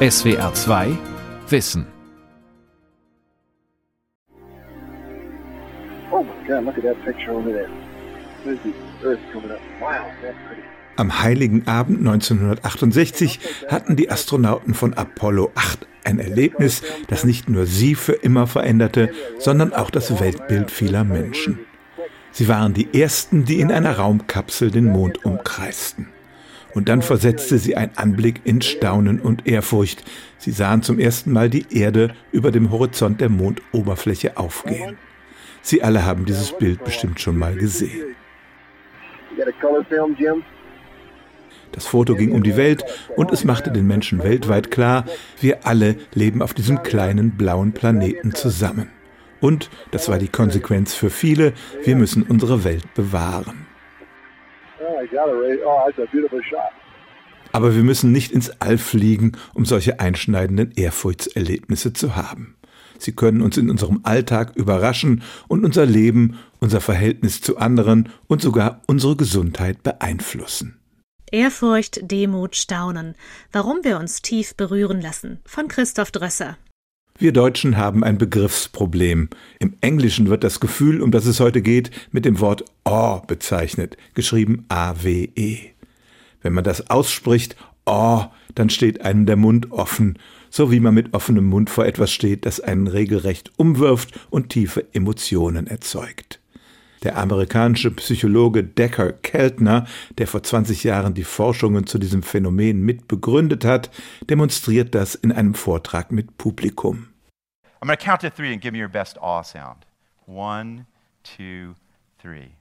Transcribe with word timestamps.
SWR 0.00 0.54
2 0.54 0.96
Wissen. 1.48 1.84
Oh. 6.12 6.24
Am 10.94 11.20
heiligen 11.20 11.66
Abend 11.66 11.98
1968 11.98 13.40
hatten 13.66 13.96
die 13.96 14.08
Astronauten 14.08 14.74
von 14.74 14.94
Apollo 14.94 15.50
8 15.56 15.88
ein 16.04 16.20
Erlebnis, 16.20 16.82
das 17.08 17.24
nicht 17.24 17.48
nur 17.48 17.66
sie 17.66 17.96
für 17.96 18.12
immer 18.12 18.46
veränderte, 18.46 19.10
sondern 19.40 19.72
auch 19.72 19.90
das 19.90 20.20
Weltbild 20.20 20.70
vieler 20.70 21.02
Menschen. 21.02 21.58
Sie 22.30 22.46
waren 22.46 22.72
die 22.72 23.00
Ersten, 23.00 23.44
die 23.44 23.58
in 23.58 23.72
einer 23.72 23.96
Raumkapsel 23.96 24.70
den 24.70 24.84
Mond 24.84 25.24
umkreisten. 25.24 26.06
Und 26.78 26.88
dann 26.88 27.02
versetzte 27.02 27.58
sie 27.58 27.74
ein 27.74 27.90
Anblick 27.96 28.42
in 28.44 28.62
Staunen 28.62 29.18
und 29.18 29.48
Ehrfurcht. 29.48 30.04
Sie 30.36 30.52
sahen 30.52 30.84
zum 30.84 31.00
ersten 31.00 31.32
Mal 31.32 31.50
die 31.50 31.66
Erde 31.76 32.14
über 32.30 32.52
dem 32.52 32.70
Horizont 32.70 33.20
der 33.20 33.30
Mondoberfläche 33.30 34.36
aufgehen. 34.36 34.96
Sie 35.60 35.82
alle 35.82 36.06
haben 36.06 36.24
dieses 36.24 36.56
Bild 36.56 36.84
bestimmt 36.84 37.18
schon 37.18 37.36
mal 37.36 37.56
gesehen. 37.56 38.14
Das 41.72 41.84
Foto 41.84 42.14
ging 42.14 42.30
um 42.30 42.44
die 42.44 42.56
Welt 42.56 42.84
und 43.16 43.32
es 43.32 43.42
machte 43.42 43.72
den 43.72 43.88
Menschen 43.88 44.22
weltweit 44.22 44.70
klar, 44.70 45.04
wir 45.40 45.66
alle 45.66 45.96
leben 46.14 46.42
auf 46.42 46.54
diesem 46.54 46.84
kleinen 46.84 47.32
blauen 47.32 47.72
Planeten 47.72 48.36
zusammen. 48.36 48.88
Und, 49.40 49.68
das 49.90 50.08
war 50.08 50.18
die 50.18 50.28
Konsequenz 50.28 50.94
für 50.94 51.10
viele, 51.10 51.54
wir 51.82 51.96
müssen 51.96 52.22
unsere 52.22 52.62
Welt 52.62 52.94
bewahren. 52.94 53.67
Aber 57.52 57.74
wir 57.74 57.82
müssen 57.82 58.12
nicht 58.12 58.32
ins 58.32 58.50
All 58.60 58.78
fliegen, 58.78 59.32
um 59.54 59.64
solche 59.64 60.00
einschneidenden 60.00 60.72
Ehrfurchtserlebnisse 60.76 61.92
zu 61.92 62.16
haben. 62.16 62.56
Sie 62.98 63.12
können 63.12 63.42
uns 63.42 63.56
in 63.56 63.70
unserem 63.70 64.00
Alltag 64.02 64.56
überraschen 64.56 65.22
und 65.46 65.64
unser 65.64 65.86
Leben, 65.86 66.38
unser 66.60 66.80
Verhältnis 66.80 67.40
zu 67.40 67.56
anderen 67.56 68.10
und 68.26 68.42
sogar 68.42 68.82
unsere 68.86 69.16
Gesundheit 69.16 69.82
beeinflussen. 69.82 70.78
Ehrfurcht, 71.30 72.10
Demut, 72.10 72.56
Staunen. 72.56 73.14
Warum 73.52 73.78
wir 73.82 73.98
uns 73.98 74.22
tief 74.22 74.54
berühren 74.54 75.00
lassen. 75.00 75.40
Von 75.44 75.68
Christoph 75.68 76.10
Drösser. 76.10 76.56
Wir 77.20 77.32
Deutschen 77.32 77.76
haben 77.76 78.04
ein 78.04 78.16
Begriffsproblem. 78.16 79.28
Im 79.58 79.74
Englischen 79.80 80.28
wird 80.28 80.44
das 80.44 80.60
Gefühl, 80.60 81.02
um 81.02 81.10
das 81.10 81.26
es 81.26 81.40
heute 81.40 81.62
geht, 81.62 81.90
mit 82.12 82.24
dem 82.24 82.38
Wort 82.38 82.64
awe 82.84 83.26
bezeichnet, 83.26 83.96
geschrieben 84.14 84.64
A-W-E. 84.68 85.58
Wenn 86.42 86.52
man 86.52 86.62
das 86.62 86.90
ausspricht, 86.90 87.56
awe, 87.86 88.30
dann 88.54 88.70
steht 88.70 89.00
einem 89.00 89.26
der 89.26 89.34
Mund 89.34 89.72
offen, 89.72 90.16
so 90.48 90.70
wie 90.70 90.78
man 90.78 90.94
mit 90.94 91.12
offenem 91.12 91.46
Mund 91.46 91.70
vor 91.70 91.86
etwas 91.86 92.12
steht, 92.12 92.46
das 92.46 92.60
einen 92.60 92.86
regelrecht 92.86 93.50
umwirft 93.56 94.16
und 94.30 94.50
tiefe 94.50 94.86
Emotionen 94.92 95.66
erzeugt. 95.66 96.38
Der 97.02 97.18
amerikanische 97.18 97.90
Psychologe 97.90 98.62
Decker 98.62 99.12
Keltner, 99.12 99.88
der 100.18 100.28
vor 100.28 100.44
20 100.44 100.84
Jahren 100.84 101.14
die 101.14 101.24
Forschungen 101.24 101.88
zu 101.88 101.98
diesem 101.98 102.22
Phänomen 102.22 102.80
mit 102.80 103.08
begründet 103.08 103.64
hat, 103.64 103.90
demonstriert 104.30 104.94
das 104.94 105.16
in 105.16 105.32
einem 105.32 105.54
Vortrag 105.54 106.12
mit 106.12 106.38
Publikum. 106.38 107.07
I'm 107.80 107.86
going 107.86 107.96
to 107.96 108.04
count 108.04 108.22
to 108.22 108.30
three 108.30 108.52
and 108.52 108.60
give 108.60 108.72
me 108.72 108.80
your 108.80 108.88
best 108.88 109.18
awe 109.18 109.42
sound. 109.42 109.86
One, 110.26 110.86
two, 111.22 111.76
three. 112.18 112.56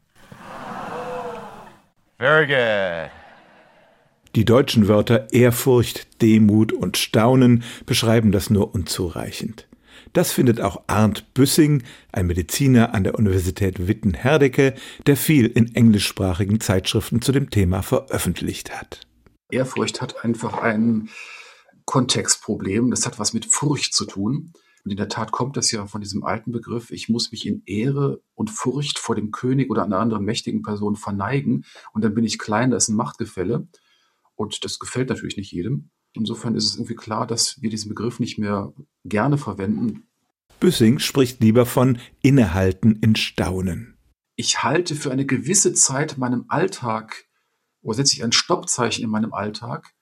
Very 2.19 2.45
good. 2.45 3.09
Die 4.35 4.45
deutschen 4.45 4.87
Wörter 4.87 5.33
Ehrfurcht, 5.33 6.21
Demut 6.21 6.71
und 6.71 6.97
Staunen 6.97 7.63
beschreiben 7.87 8.31
das 8.31 8.51
nur 8.51 8.75
unzureichend. 8.75 9.67
Das 10.13 10.31
findet 10.31 10.61
auch 10.61 10.83
Arndt 10.85 11.33
Büssing, 11.33 11.81
ein 12.11 12.27
Mediziner 12.27 12.93
an 12.93 13.03
der 13.03 13.15
Universität 13.15 13.87
Witten-Herdecke, 13.87 14.75
der 15.07 15.17
viel 15.17 15.47
in 15.47 15.73
englischsprachigen 15.73 16.59
Zeitschriften 16.59 17.23
zu 17.23 17.31
dem 17.31 17.49
Thema 17.49 17.81
veröffentlicht 17.81 18.79
hat. 18.79 19.07
Ehrfurcht 19.49 19.99
hat 19.99 20.23
einfach 20.23 20.59
ein 20.59 21.09
Kontextproblem. 21.85 22.91
Das 22.91 23.07
hat 23.07 23.17
was 23.17 23.33
mit 23.33 23.45
Furcht 23.45 23.95
zu 23.95 24.05
tun. 24.05 24.53
Und 24.87 24.91
in 24.91 24.97
der 24.97 25.09
Tat 25.09 25.33
kommt 25.33 25.57
das 25.57 25.69
ja 25.71 25.85
von 25.85 25.99
diesem 25.99 26.23
alten 26.23 26.53
Begriff, 26.53 26.91
ich 26.91 27.09
muss 27.09 27.33
mich 27.33 27.45
in 27.45 27.61
Ehre 27.65 28.21
und 28.35 28.49
Furcht 28.49 28.99
vor 28.99 29.15
dem 29.15 29.31
König 29.31 29.69
oder 29.69 29.83
einer 29.83 29.99
anderen 29.99 30.23
mächtigen 30.23 30.61
Person 30.61 30.95
verneigen 30.95 31.65
und 31.91 32.05
dann 32.05 32.13
bin 32.13 32.23
ich 32.23 32.39
klein, 32.39 32.71
das 32.71 32.85
ist 32.85 32.89
ein 32.91 32.95
Machtgefälle. 32.95 33.67
Und 34.35 34.63
das 34.63 34.79
gefällt 34.79 35.09
natürlich 35.09 35.35
nicht 35.35 35.51
jedem. 35.51 35.89
Insofern 36.13 36.55
ist 36.55 36.63
es 36.63 36.75
irgendwie 36.75 36.95
klar, 36.95 37.27
dass 37.27 37.61
wir 37.61 37.69
diesen 37.69 37.89
Begriff 37.89 38.21
nicht 38.21 38.37
mehr 38.37 38.71
gerne 39.03 39.37
verwenden. 39.37 40.07
Büssing 40.61 40.99
spricht 40.99 41.41
lieber 41.41 41.65
von 41.65 41.99
Innehalten 42.21 42.95
in 43.01 43.17
Staunen. 43.17 43.97
Ich 44.37 44.63
halte 44.63 44.95
für 44.95 45.11
eine 45.11 45.25
gewisse 45.25 45.73
Zeit 45.73 46.17
meinem 46.17 46.45
Alltag, 46.47 47.25
oder 47.81 47.97
setze 47.97 48.15
ich 48.15 48.23
ein 48.23 48.31
Stoppzeichen 48.31 49.03
in 49.03 49.09
meinem 49.09 49.33
Alltag 49.33 49.93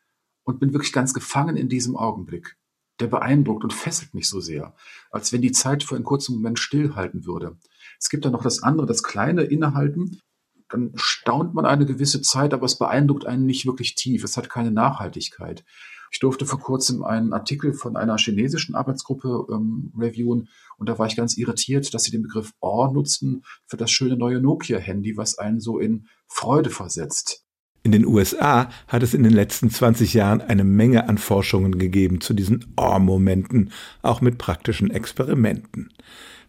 und 0.44 0.60
bin 0.60 0.74
wirklich 0.74 0.94
ganz 0.94 1.12
gefangen 1.16 1.58
in 1.58 1.70
diesem 1.70 1.96
Augenblick. 1.96 2.56
Der 3.00 3.08
beeindruckt 3.08 3.64
und 3.64 3.74
fesselt 3.74 4.14
mich 4.14 4.30
so 4.30 4.40
sehr, 4.40 4.74
als 5.12 5.34
wenn 5.34 5.42
die 5.42 5.52
Zeit 5.52 5.84
für 5.84 5.96
einen 5.96 6.06
kurzen 6.06 6.36
Moment 6.36 6.60
stillhalten 6.60 7.26
würde. 7.26 7.58
Es 8.00 8.10
gibt 8.10 8.24
dann 8.24 8.32
noch 8.32 8.44
das 8.44 8.64
andere, 8.64 8.88
das 8.88 9.04
kleine 9.04 9.44
Innehalten, 9.44 10.22
dann 10.70 10.94
staunt 10.96 11.54
man 11.54 11.66
eine 11.66 11.86
gewisse 11.86 12.22
Zeit, 12.22 12.54
aber 12.54 12.66
es 12.66 12.78
beeindruckt 12.78 13.26
einen 13.26 13.46
nicht 13.46 13.66
wirklich 13.66 13.96
tief. 13.96 14.24
Es 14.24 14.38
hat 14.38 14.50
keine 14.50 14.72
Nachhaltigkeit. 14.72 15.64
Ich 16.12 16.20
durfte 16.20 16.46
vor 16.46 16.60
kurzem 16.60 17.04
einen 17.04 17.34
Artikel 17.34 17.74
von 17.74 17.98
einer 17.98 18.18
chinesischen 18.18 18.76
Arbeitsgruppe 18.76 19.48
ähm, 19.52 19.92
reviewen 19.98 20.48
und 20.78 20.88
da 20.90 20.98
war 20.98 21.08
ich 21.08 21.16
ganz 21.16 21.38
irritiert, 21.38 21.94
dass 21.94 22.04
sie 22.04 22.12
den 22.12 22.24
Begriff 22.24 22.54
Awe 22.62 22.94
nutzten 22.94 23.44
für 23.66 23.78
das 23.78 23.92
schöne 23.92 24.16
neue 24.16 24.40
Nokia-Handy, 24.40 25.18
was 25.18 25.38
einen 25.38 25.60
so 25.60 25.80
in 25.80 26.08
Freude 26.28 26.70
versetzt. 26.70 27.45
In 27.86 27.92
den 27.92 28.08
USA 28.08 28.70
hat 28.88 29.04
es 29.04 29.14
in 29.14 29.22
den 29.22 29.32
letzten 29.32 29.70
20 29.70 30.16
Jahren 30.16 30.42
eine 30.42 30.64
Menge 30.64 31.08
an 31.08 31.20
Forschungen 31.20 31.78
gegeben 31.78 32.20
zu 32.20 32.34
diesen 32.34 32.66
Awe-Momenten, 32.78 33.70
auch 34.02 34.22
mit 34.22 34.40
praktischen 34.40 34.90
Experimenten. 34.90 35.90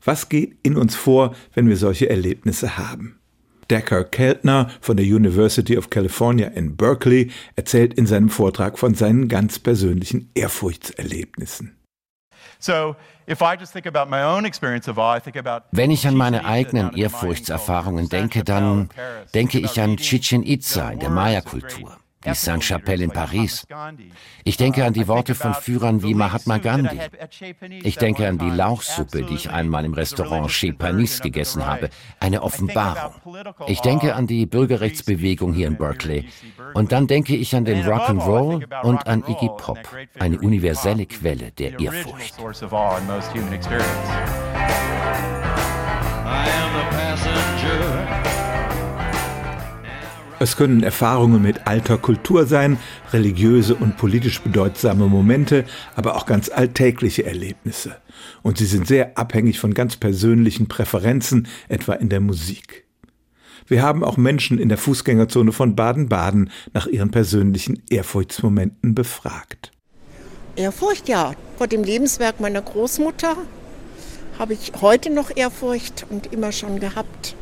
Was 0.03 0.31
geht 0.31 0.57
in 0.63 0.79
uns 0.79 0.97
vor, 0.97 1.37
wenn 1.53 1.69
wir 1.69 1.77
solche 1.77 2.09
Erlebnisse 2.09 2.79
haben? 2.79 3.19
Decker 3.69 4.05
Keltner 4.05 4.71
von 4.81 4.97
der 4.97 5.05
University 5.05 5.77
of 5.77 5.91
California 5.91 6.49
in 6.49 6.75
Berkeley 6.75 7.31
erzählt 7.55 7.93
in 7.93 8.07
seinem 8.07 8.31
Vortrag 8.31 8.79
von 8.79 8.95
seinen 8.95 9.29
ganz 9.29 9.59
persönlichen 9.59 10.31
Ehrfurchtserlebnissen. 10.33 11.76
Wenn 15.73 15.91
ich 15.91 16.07
an 16.07 16.15
meine 16.15 16.45
eigenen 16.45 16.97
Ehrfurchtserfahrungen 16.97 18.09
denke, 18.09 18.45
dann 18.45 18.89
denke 19.35 19.59
ich 19.59 19.81
an 19.81 19.97
Chichen 19.97 20.43
Itza 20.45 20.91
in 20.91 21.01
der 21.01 21.11
Maya-Kultur 21.11 21.97
die 22.27 22.35
Sainte-Chapelle 22.35 23.05
in 23.05 23.11
Paris. 23.11 23.67
Ich 24.45 24.57
denke 24.57 24.85
an 24.85 24.93
die 24.93 25.09
Worte 25.09 25.35
von 25.35 25.55
Führern 25.55 26.03
wie 26.03 26.15
Mahatma 26.15 26.59
Gandhi. 26.59 26.99
Ich 27.83 27.97
denke 27.97 28.29
an 28.29 28.39
die 28.39 28.51
Lauchsuppe, 28.51 29.23
die 29.23 29.35
ich 29.35 29.51
einmal 29.51 29.85
im 29.85 29.95
Restaurant 29.95 30.51
Chez 30.51 30.77
Panis 30.77 31.21
gegessen 31.21 31.67
habe. 31.67 31.91
Eine 32.21 32.43
Offenbarung. 32.43 33.15
Ich 33.67 33.81
denke 33.81 34.15
an 34.15 34.27
die 34.27 34.47
Bürgerrechtsbewegung 34.47 35.53
hier 35.53 35.69
in 35.69 35.77
Berkeley. 35.77 36.29
Und 36.75 36.93
dann 36.93 37.07
denke 37.07 37.37
ich 37.37 37.55
an 37.55 37.65
den 37.65 37.85
Rock'n'Roll 37.85 38.85
und 38.85 39.07
an 39.07 39.25
Iggy 39.27 39.51
Pop, 39.57 39.79
eine 40.19 40.39
universelle 40.39 41.07
Quelle 41.07 41.53
der 41.53 41.79
Ehrfurcht. 41.79 42.35
I 46.27 46.49
am 46.49 46.73
the 46.75 46.97
passenger. 46.97 47.96
Es 50.39 50.57
können 50.57 50.83
Erfahrungen 50.83 51.41
mit 51.41 51.67
alter 51.67 51.97
Kultur 51.97 52.45
sein, 52.45 52.79
religiöse 53.13 53.75
und 53.75 53.97
politisch 53.97 54.43
bedeutsame 54.43 55.07
Momente, 55.07 55.65
aber 55.95 56.15
auch 56.15 56.27
ganz 56.27 56.51
alltägliche 56.51 57.25
Erlebnisse. 57.25 57.97
Und 58.43 58.59
sie 58.59 58.67
sind 58.67 58.87
sehr 58.87 59.17
abhängig 59.17 59.59
von 59.59 59.73
ganz 59.73 59.97
persönlichen 59.97 60.69
Präferenzen, 60.69 61.49
etwa 61.69 61.95
in 61.95 62.11
der 62.11 62.21
Musik. 62.21 62.85
Wir 63.67 63.83
haben 63.83 64.05
auch 64.05 64.19
Menschen 64.19 64.59
in 64.59 64.69
der 64.69 64.79
Fußgängerzone 64.79 65.53
von 65.53 65.75
Baden-Baden 65.75 66.51
nach 66.75 66.87
ihren 66.87 67.11
persönlichen 67.11 67.83
Ehrfurchtsmomenten 67.89 68.95
befragt. 68.95 69.73
Ehrfurcht, 70.55 71.09
ja. 71.09 71.33
Vor 71.57 71.67
dem 71.67 71.83
Lebenswerk 71.83 72.41
meiner 72.41 72.61
Großmutter 72.61 73.37
habe 74.39 74.53
ich 74.53 74.73
heute 74.83 75.09
noch 75.09 75.35
Ehrfurcht 75.35 76.05
und 76.11 76.33
immer 76.33 76.53
schon 76.53 76.79
gehabt. 76.79 77.35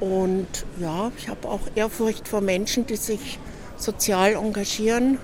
Und 0.00 0.48
ja, 0.78 1.12
ich 1.18 1.28
habe 1.28 1.46
auch 1.46 1.60
Ehrfurcht 1.74 2.26
vor 2.26 2.40
Menschen, 2.40 2.86
die 2.86 2.96
sich 2.96 3.38
sozial 3.76 4.34
engagieren. 4.34 5.18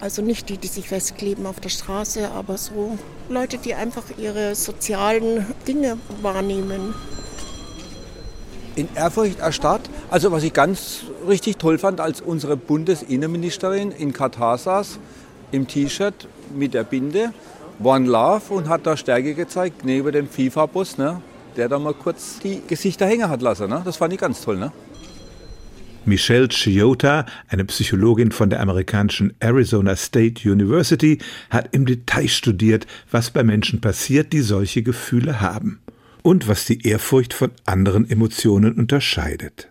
Also 0.00 0.22
nicht 0.22 0.48
die, 0.48 0.58
die 0.58 0.68
sich 0.68 0.88
festkleben 0.88 1.46
auf 1.46 1.58
der 1.58 1.70
Straße, 1.70 2.30
aber 2.30 2.58
so 2.58 2.98
Leute, 3.28 3.58
die 3.58 3.74
einfach 3.74 4.04
ihre 4.18 4.54
sozialen 4.54 5.46
Dinge 5.66 5.98
wahrnehmen. 6.22 6.94
In 8.76 8.88
Ehrfurcht 8.94 9.40
erstarrt. 9.40 9.88
Also 10.10 10.30
was 10.32 10.42
ich 10.42 10.52
ganz 10.52 11.00
richtig 11.26 11.56
toll 11.56 11.78
fand, 11.78 12.00
als 12.00 12.20
unsere 12.20 12.56
Bundesinnenministerin 12.56 13.90
in 13.90 14.12
Katar 14.12 14.58
saß, 14.58 14.98
im 15.50 15.66
T-Shirt 15.66 16.28
mit 16.54 16.74
der 16.74 16.84
Binde, 16.84 17.32
One 17.82 18.06
Love 18.06 18.52
und 18.52 18.68
hat 18.68 18.86
da 18.86 18.96
Stärke 18.96 19.34
gezeigt 19.34 19.84
neben 19.84 20.12
dem 20.12 20.28
FIFA-Bus, 20.28 20.98
ne, 20.98 21.22
der 21.56 21.68
da 21.68 21.78
mal 21.78 21.94
kurz 21.94 22.38
die 22.40 22.62
Gesichter 22.66 23.06
hängen 23.06 23.28
hat 23.28 23.42
lassen. 23.42 23.68
Ne? 23.68 23.82
Das 23.84 23.96
fand 23.96 24.12
ich 24.12 24.20
ganz 24.20 24.42
toll. 24.42 24.56
Ne? 24.56 24.72
Michelle 26.06 26.48
Chiota, 26.48 27.26
eine 27.48 27.64
Psychologin 27.64 28.30
von 28.30 28.48
der 28.48 28.60
amerikanischen 28.60 29.34
Arizona 29.40 29.96
State 29.96 30.48
University, 30.48 31.18
hat 31.50 31.74
im 31.74 31.84
Detail 31.84 32.28
studiert, 32.28 32.86
was 33.10 33.30
bei 33.30 33.42
Menschen 33.42 33.80
passiert, 33.80 34.32
die 34.32 34.40
solche 34.40 34.84
Gefühle 34.84 35.40
haben 35.40 35.80
und 36.22 36.46
was 36.46 36.64
die 36.64 36.86
Ehrfurcht 36.86 37.34
von 37.34 37.50
anderen 37.64 38.08
Emotionen 38.08 38.74
unterscheidet. 38.74 39.68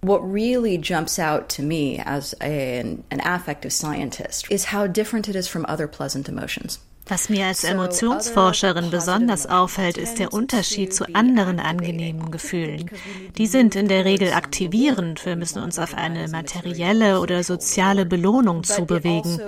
What 0.00 0.22
really 0.22 0.78
jumps 0.78 1.18
out 1.18 1.48
to 1.56 1.62
me 1.62 2.02
as 2.04 2.34
an, 2.40 3.04
an 3.10 3.20
affective 3.20 3.70
scientist 3.70 4.50
is 4.50 4.72
how 4.72 4.86
different 4.86 5.28
it 5.28 5.34
is 5.34 5.48
from 5.48 5.64
other 5.66 5.86
pleasant 5.86 6.28
emotions. 6.28 6.78
Was 7.06 7.28
mir 7.28 7.46
als 7.46 7.64
Emotionsforscherin 7.64 8.90
besonders 8.90 9.46
auffällt, 9.46 9.98
ist 9.98 10.18
der 10.18 10.32
Unterschied 10.32 10.94
zu 10.94 11.14
anderen 11.14 11.60
angenehmen 11.60 12.30
Gefühlen. 12.30 12.90
Die 13.36 13.46
sind 13.46 13.76
in 13.76 13.88
der 13.88 14.06
Regel 14.06 14.32
aktivierend. 14.32 15.26
Wir 15.26 15.36
müssen 15.36 15.62
uns 15.62 15.78
auf 15.78 15.94
eine 15.94 16.28
materielle 16.28 17.20
oder 17.20 17.44
soziale 17.44 18.06
Belohnung 18.06 18.64
zubewegen. 18.64 19.38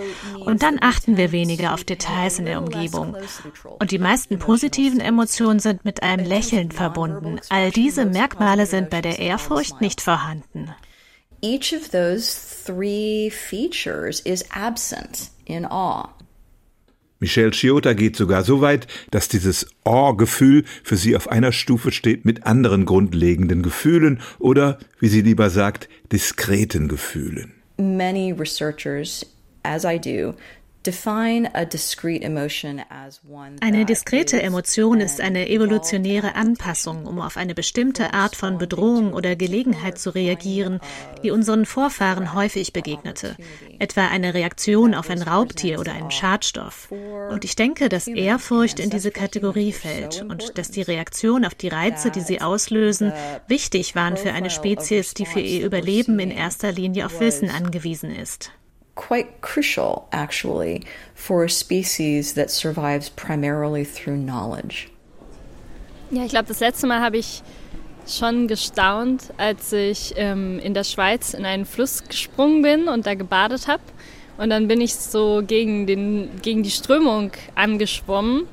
Und 0.45 0.63
dann 0.63 0.79
achten 0.83 1.17
wir 1.17 1.33
weniger 1.33 1.73
auf 1.73 1.85
Details 1.85 2.39
in 2.39 2.45
der 2.45 2.61
Umgebung. 2.61 3.17
Und 3.79 3.91
die 3.91 3.99
meisten 3.99 4.39
positiven 4.39 5.01
Emotionen 5.01 5.59
sind 5.59 5.85
mit 5.87 6.03
einem 6.03 6.27
Lächeln 6.27 6.73
verbunden. 6.73 7.41
All 7.49 7.71
diese 7.71 8.05
Merkmale 8.05 8.67
sind 8.67 8.91
bei 8.91 9.01
der 9.01 9.19
Ehrfurcht 9.19 9.81
nicht 9.81 10.03
vorhanden. 10.03 10.75
Each 11.43 11.75
of 11.75 11.89
those 11.91 12.65
three 12.65 13.31
features 13.31 14.21
is 14.21 14.45
absent 14.51 15.31
in 15.45 15.65
awe. 15.65 16.16
Michelle 17.19 17.51
Chiota 17.51 17.95
geht 17.95 18.15
sogar 18.17 18.45
so 18.45 18.61
weit, 18.61 18.87
dass 19.11 19.29
dieses 19.29 19.67
Oh-Gefühl 19.85 20.65
für 20.85 20.97
sie 20.97 21.17
auf 21.17 21.29
einer 21.29 21.53
Stufe 21.53 21.91
steht 21.91 22.25
mit 22.27 22.45
anderen 22.45 22.85
grundlegenden 22.85 23.63
Gefühlen 23.63 24.21
oder, 24.39 24.79
wie 25.01 25.09
sie 25.09 25.23
lieber 25.23 25.49
sagt, 25.49 25.89
diskreten 26.13 26.89
Gefühlen. 26.89 27.55
Many 27.79 28.33
researchers, 28.33 29.25
as 29.63 29.85
I 29.85 29.99
do, 29.99 30.35
eine 33.61 33.85
diskrete 33.85 34.43
Emotion 34.43 35.01
ist 35.01 35.21
eine 35.21 35.49
evolutionäre 35.49 36.35
Anpassung, 36.35 37.07
um 37.07 37.21
auf 37.21 37.37
eine 37.37 37.55
bestimmte 37.55 38.15
Art 38.15 38.37
von 38.37 38.59
Bedrohung 38.59 39.13
oder 39.13 39.37
Gelegenheit 39.37 39.99
zu 39.99 40.15
reagieren, 40.15 40.81
die 41.23 41.31
unseren 41.31 41.67
Vorfahren 41.67 42.35
häufig 42.35 42.73
begegnete, 42.73 43.37
etwa 43.79 44.07
eine 44.09 44.35
Reaktion 44.35 44.95
auf 44.95 45.11
ein 45.11 45.23
Raubtier 45.23 45.81
oder 45.81 45.93
einen 45.93 46.11
Schadstoff. 46.11 46.91
Und 47.31 47.45
ich 47.45 47.57
denke, 47.57 47.89
dass 47.89 48.07
Ehrfurcht 48.07 48.81
in 48.81 48.91
diese 48.91 49.11
Kategorie 49.11 49.73
fällt 49.73 50.23
und 50.23 50.59
dass 50.59 50.71
die 50.71 50.83
Reaktion 50.83 51.45
auf 51.45 51.55
die 51.55 51.69
Reize, 51.69 52.11
die 52.11 52.21
sie 52.21 52.41
auslösen, 52.41 53.13
wichtig 53.49 53.95
waren 53.95 54.17
für 54.17 54.33
eine 54.33 54.51
Spezies, 54.51 55.15
die 55.15 55.27
für 55.27 55.41
ihr 55.41 55.65
Überleben 55.65 56.19
in 56.19 56.31
erster 56.31 56.73
Linie 56.73 57.07
auf 57.07 57.21
Wissen 57.21 57.51
angewiesen 57.51 58.11
ist 58.15 58.53
quite 58.97 59.41
crucial, 59.43 60.09
actually, 60.11 60.83
for 61.15 61.45
a 61.45 61.51
species 61.51 62.35
that 62.35 62.51
survives 62.51 63.09
primarily 63.09 63.85
through 63.85 64.17
knowledge. 64.17 64.89
Ja, 66.11 66.25
ich 66.25 66.31
glaube, 66.31 66.49
das 66.49 66.61
letzte 66.61 66.87
Mal 66.87 67.01
habe 67.01 67.19
ich 67.19 67.43
schon 68.07 68.49
gestaunt, 68.49 69.33
als 69.37 69.73
ich 69.73 70.15
ähm, 70.17 70.59
in 70.61 70.75
der 70.75 70.85
Schweiz 70.85 71.35
in 71.35 71.45
einen 71.45 71.65
Fluss 71.65 72.05
gesprungen 72.05 72.63
bin 72.63 72.89
und 72.89 73.07
da 73.07 73.15
gebadet 73.15 73.69
habe. 73.69 73.83
Und 74.39 74.51
dann 74.51 74.69
bin 74.69 74.81
ich 74.81 74.95
so 74.95 75.43
gegen, 75.47 75.87
den, 75.87 76.31
gegen 76.43 76.63
die 76.63 76.71
Strömung 76.71 77.33
angeschwommen 77.55 78.47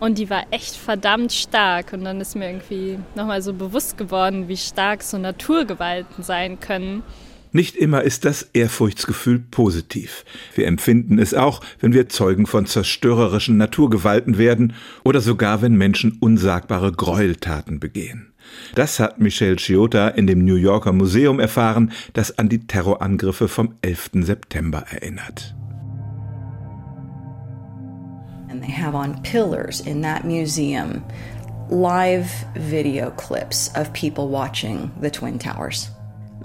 und 0.00 0.18
die 0.18 0.30
war 0.30 0.44
echt 0.50 0.76
verdammt 0.76 1.32
stark. 1.32 1.92
Und 1.92 2.04
dann 2.04 2.20
ist 2.20 2.36
mir 2.36 2.46
irgendwie 2.46 2.98
nochmal 3.14 3.42
so 3.42 3.52
bewusst 3.52 3.98
geworden, 3.98 4.48
wie 4.48 4.56
stark 4.56 5.02
so 5.02 5.18
Naturgewalten 5.18 6.22
sein 6.22 6.60
können. 6.60 7.02
Nicht 7.54 7.76
immer 7.76 8.02
ist 8.02 8.24
das 8.24 8.50
Ehrfurchtsgefühl 8.52 9.38
positiv. 9.38 10.24
Wir 10.56 10.66
empfinden 10.66 11.20
es 11.20 11.34
auch, 11.34 11.60
wenn 11.78 11.92
wir 11.92 12.08
Zeugen 12.08 12.46
von 12.46 12.66
zerstörerischen 12.66 13.56
Naturgewalten 13.56 14.38
werden 14.38 14.72
oder 15.04 15.20
sogar 15.20 15.62
wenn 15.62 15.76
Menschen 15.76 16.18
unsagbare 16.18 16.90
Gräueltaten 16.90 17.78
begehen. 17.78 18.32
Das 18.74 18.98
hat 18.98 19.20
Michelle 19.20 19.54
Chiota 19.54 20.08
in 20.08 20.26
dem 20.26 20.44
New 20.44 20.56
Yorker 20.56 20.92
Museum 20.92 21.38
erfahren, 21.38 21.92
das 22.12 22.36
an 22.38 22.48
die 22.48 22.66
Terrorangriffe 22.66 23.46
vom 23.46 23.76
11. 23.82 24.10
September 24.22 24.84
erinnert. 24.90 25.54
And 28.50 28.60
they 28.60 28.72
have 28.72 28.96
on 28.96 29.22
pillars 29.22 29.80
in 29.80 30.02
that 30.02 30.24
museum 30.24 31.04
live 31.70 32.28
video 32.56 33.12
clips 33.12 33.70
of 33.76 33.92
people 33.92 34.26
watching 34.28 34.90
the 35.00 35.08
Twin 35.08 35.38
Towers. 35.38 35.92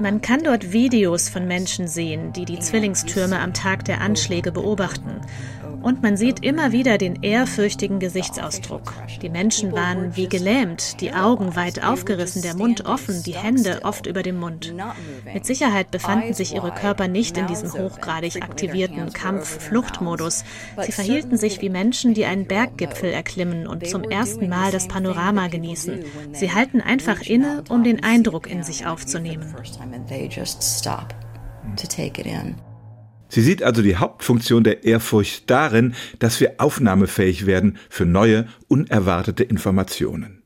Man 0.02 0.22
kann 0.22 0.44
dort 0.46 0.72
Videos 0.72 1.28
von 1.28 1.46
Menschen 1.46 1.90
sehen, 1.90 2.32
die 2.32 2.46
die 2.46 2.60
Zwillingstürme 2.60 3.38
am 3.38 3.54
Tag 3.54 3.84
der 3.84 4.00
Anschläge 4.00 4.54
beobachten. 4.54 5.20
Und 5.82 6.04
man 6.04 6.18
sieht 6.18 6.44
immer 6.44 6.72
wieder 6.72 6.98
den 6.98 7.24
ehrfürchtigen 7.24 8.00
Gesichtsausdruck. 8.00 8.94
Die 9.22 9.30
Menschen 9.30 9.72
waren 9.72 10.16
wie 10.16 10.28
gelähmt, 10.28 11.00
die 11.02 11.14
Augen 11.14 11.56
weit 11.56 11.84
aufgerissen, 11.84 12.42
der 12.42 12.56
Mund 12.56 12.86
offen, 12.86 13.24
die 13.24 13.36
Hände 13.36 13.82
oft 13.84 14.06
über 14.06 14.24
dem 14.24 14.40
Mund. 14.40 14.74
Mit 15.34 15.46
Sicherheit 15.46 15.92
befanden 15.92 16.34
sich 16.34 16.54
ihre 16.54 16.72
Körper 16.72 17.08
nicht 17.08 17.38
in 17.38 17.48
diesem 17.48 17.72
hochgradig 17.74 18.42
aktivierten 18.44 19.14
Kampf-Fluchtmodus. 19.14 20.44
Sie 20.86 20.92
verhielten 20.92 21.38
sich 21.38 21.62
wie 21.62 21.70
Menschen, 21.70 22.14
die 22.14 22.26
einen 22.26 22.46
Berggipfel 22.46 23.12
erklimmen 23.12 23.68
und 23.68 23.88
zum 23.88 24.04
ersten 24.04 24.50
Mal 24.50 24.72
das 24.72 24.88
Panorama 24.88 25.48
genießen. 25.48 26.04
Sie 26.34 26.54
halten 26.54 26.82
einfach 26.82 27.22
inne, 27.22 27.64
um 27.70 27.84
den 27.84 28.04
Eindruck 28.04 28.50
in 28.50 28.64
sich 28.64 28.86
aufzunehmen. 28.86 29.56
To 31.76 31.88
take 31.88 32.20
it 32.20 32.26
in. 32.26 32.69
Sie 33.30 33.42
sieht 33.42 33.64
also 33.64 33.82
die 33.82 33.96
Hauptfunktion 33.96 34.64
der 34.64 34.84
Ehrfurcht 34.84 35.50
darin, 35.50 35.94
dass 36.18 36.40
wir 36.40 36.56
aufnahmefähig 36.58 37.46
werden 37.46 37.78
für 37.90 38.06
neue, 38.06 38.48
unerwartete 38.68 39.44
Informationen. 39.44 40.40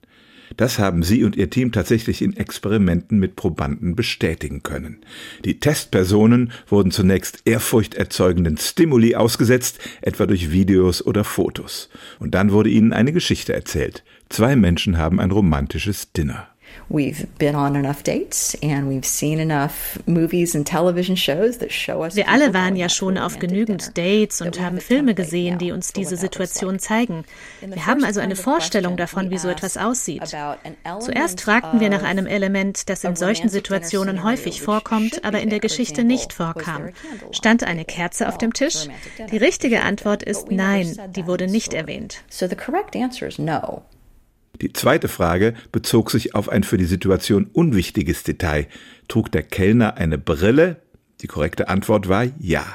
Das 0.58 0.78
haben 0.80 1.04
sie 1.04 1.24
und 1.24 1.36
ihr 1.36 1.50
Team 1.50 1.72
tatsächlich 1.72 2.22
in 2.22 2.38
Experimenten 2.38 3.20
mit 3.20 3.36
Probanden 3.36 3.96
bestätigen 3.96 4.62
können. 4.62 4.98
Die 5.46 5.60
Testpersonen 5.60 6.52
wurden 6.68 6.92
zunächst 6.92 7.42
ehrfurchterzeugenden 7.46 8.58
Stimuli 8.58 9.16
ausgesetzt, 9.16 9.80
etwa 10.02 10.26
durch 10.26 10.52
Videos 10.52 11.04
oder 11.04 11.24
Fotos. 11.24 11.90
Und 12.20 12.36
dann 12.36 12.52
wurde 12.52 12.70
ihnen 12.70 12.94
eine 12.94 13.14
Geschichte 13.14 13.54
erzählt. 13.54 14.04
Zwei 14.30 14.56
Menschen 14.56 14.98
haben 14.98 15.20
ein 15.20 15.32
romantisches 15.32 16.12
Dinner. 16.12 16.53
We've 16.90 17.28
been 17.38 17.56
on 17.56 17.76
enough 17.76 18.04
dates 18.04 18.58
and 18.62 18.90
we've 18.90 19.06
seen 19.06 19.40
enough 19.40 20.00
movies 20.06 20.56
and 20.56 20.66
television 20.66 21.16
shows 21.16 21.58
that 21.60 21.72
show 21.72 22.04
us. 22.04 22.16
Wir 22.16 22.30
alle 22.30 22.54
waren 22.54 22.76
ja 22.76 22.90
schon 22.90 23.18
auf 23.18 23.40
genügend 23.40 23.98
Dates 23.98 24.42
und 24.42 24.60
haben 24.60 24.80
Filme 24.80 25.16
gesehen, 25.16 25.58
die 25.58 25.72
uns 25.72 25.94
diese 25.94 26.18
Situation 26.18 26.80
zeigen. 26.80 27.24
Wir 27.62 27.86
haben 27.86 28.04
also 28.04 28.20
eine 28.20 28.36
Vorstellung 28.36 28.98
davon, 28.98 29.32
wie 29.32 29.38
so 29.38 29.48
etwas 29.50 29.78
aussieht. 29.78 30.24
Zuerst 31.00 31.42
fragten 31.42 31.80
wir 31.80 31.90
nach 31.90 32.04
einem 32.04 32.28
Element, 32.28 32.90
das 32.90 33.04
in 33.04 33.16
solchen 33.16 33.50
Situationen 33.50 34.24
häufig 34.24 34.62
vorkommt, 34.62 35.24
aber 35.24 35.42
in 35.42 35.50
der 35.50 35.60
Geschichte 35.60 36.04
nicht 36.04 36.34
vorkam. 36.34 36.90
Stand 37.32 37.64
eine 37.64 37.86
Kerze 37.86 38.28
auf 38.28 38.38
dem 38.38 38.54
Tisch? 38.54 38.88
Die 39.32 39.38
richtige 39.38 39.82
Antwort 39.82 40.24
ist 40.24 40.52
nein, 40.52 40.98
die 41.16 41.26
wurde 41.28 41.48
nicht 41.48 41.74
erwähnt. 41.74 42.24
So 42.30 42.48
the 42.48 42.56
correct 42.56 42.96
answer 42.96 43.28
is 43.28 43.40
no. 43.40 43.84
Die 44.62 44.72
zweite 44.72 45.08
Frage 45.08 45.56
bezog 45.72 46.12
sich 46.12 46.36
auf 46.36 46.48
ein 46.50 46.64
für 46.64 46.78
die 46.78 46.86
Situation 46.86 47.50
unwichtiges 47.52 48.24
Detail. 48.24 48.68
Trug 49.08 49.32
der 49.32 49.44
Kellner 49.44 49.98
eine 49.98 50.18
Brille? 50.18 50.78
Die 51.22 51.28
korrekte 51.28 51.70
Antwort 51.70 52.08
war 52.08 52.26
ja. 52.40 52.66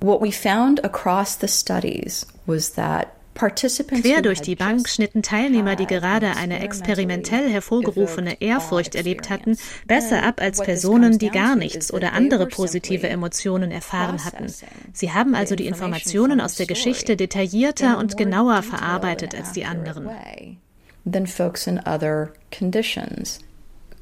What 0.00 0.20
we 0.20 0.32
found 0.32 0.84
across 0.84 1.38
the 1.40 1.48
studies 1.48 2.26
was 2.46 2.74
that 2.74 3.08
Quer 3.36 4.22
durch 4.22 4.40
die 4.40 4.56
Bank 4.56 4.88
schnitten 4.88 5.22
Teilnehmer, 5.22 5.76
die 5.76 5.86
gerade 5.86 6.36
eine 6.36 6.60
experimentell 6.60 7.50
hervorgerufene 7.50 8.40
Ehrfurcht 8.40 8.94
erlebt 8.94 9.28
hatten, 9.28 9.58
besser 9.86 10.22
ab 10.22 10.40
als 10.40 10.62
Personen, 10.62 11.18
die 11.18 11.28
gar 11.28 11.54
nichts 11.54 11.92
oder 11.92 12.14
andere 12.14 12.46
positive 12.46 13.08
Emotionen 13.08 13.70
erfahren 13.70 14.24
hatten. 14.24 14.46
Sie 14.94 15.12
haben 15.12 15.34
also 15.34 15.54
die 15.54 15.66
Informationen 15.66 16.40
aus 16.40 16.54
der 16.54 16.66
Geschichte 16.66 17.16
detaillierter 17.16 17.98
und 17.98 18.16
genauer 18.16 18.62
verarbeitet 18.62 19.34
als 19.34 19.52
die 19.52 19.66
anderen 19.66 20.08
than 21.10 21.26
folks 21.26 21.66
in 21.66 21.78
other 21.86 22.32
conditions. 22.50 23.40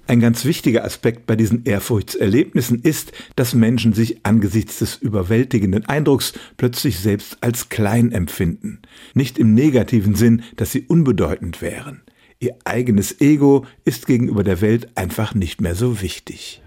Ein 0.06 0.20
ganz 0.20 0.44
wichtiger 0.44 0.84
Aspekt 0.84 1.26
bei 1.26 1.34
diesen 1.34 1.64
Ehrfurchtserlebnissen 1.64 2.82
ist, 2.82 3.12
dass 3.36 3.54
Menschen 3.54 3.94
sich 3.94 4.26
angesichts 4.26 4.80
des 4.80 4.96
überwältigenden 4.96 5.86
Eindrucks 5.86 6.34
plötzlich 6.58 6.98
selbst 6.98 7.38
als 7.40 7.70
klein 7.70 8.12
empfinden. 8.12 8.82
Nicht 9.14 9.38
im 9.38 9.54
negativen 9.54 10.14
Sinn, 10.14 10.42
dass 10.56 10.72
sie 10.72 10.82
unbedeutend 10.82 11.62
wären. 11.62 12.02
Ihr 12.38 12.56
eigenes 12.64 13.22
Ego 13.22 13.64
ist 13.86 14.06
gegenüber 14.06 14.44
der 14.44 14.60
Welt 14.60 14.88
einfach 14.94 15.34
nicht 15.34 15.62
mehr 15.62 15.74
so 15.74 16.02
wichtig. 16.02 16.60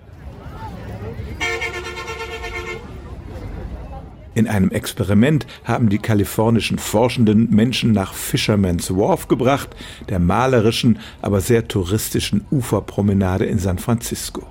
In 4.37 4.47
einem 4.47 4.69
Experiment 4.69 5.47
haben 5.63 5.89
die 5.89 5.97
kalifornischen 5.97 6.77
Forschenden 6.77 7.49
Menschen 7.49 7.91
nach 7.91 8.13
Fisherman's 8.13 8.91
Wharf 8.91 9.27
gebracht, 9.27 9.75
der 10.09 10.19
malerischen, 10.19 10.99
aber 11.23 11.41
sehr 11.41 11.67
touristischen 11.67 12.45
Uferpromenade 12.51 13.45
in 13.45 13.57
San 13.57 13.79
Francisco. 13.79 14.43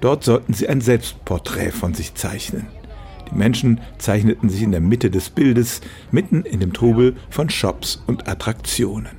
Dort 0.00 0.24
sollten 0.24 0.54
sie 0.54 0.66
ein 0.66 0.80
Selbstporträt 0.80 1.72
von 1.72 1.92
sich 1.92 2.14
zeichnen. 2.14 2.68
Die 3.30 3.36
Menschen 3.36 3.82
zeichneten 3.98 4.48
sich 4.48 4.62
in 4.62 4.72
der 4.72 4.80
Mitte 4.80 5.10
des 5.10 5.28
Bildes, 5.28 5.82
mitten 6.10 6.44
in 6.44 6.60
dem 6.60 6.72
Trubel 6.72 7.14
von 7.28 7.50
Shops 7.50 8.02
und 8.06 8.28
Attraktionen. 8.28 9.17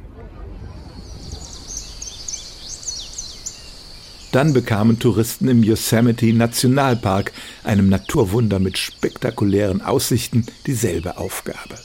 Dann 4.32 4.54
bekamen 4.54 5.00
Touristen 5.00 5.48
im 5.48 5.64
Yosemite 5.64 6.32
Nationalpark, 6.34 7.32
einem 7.64 7.90
Naturwunder 7.90 8.60
mit 8.60 8.78
spektakulären 8.78 9.82
Aussichten, 9.82 10.46
dieselbe 10.68 11.18
Aufgabe. 11.18 11.76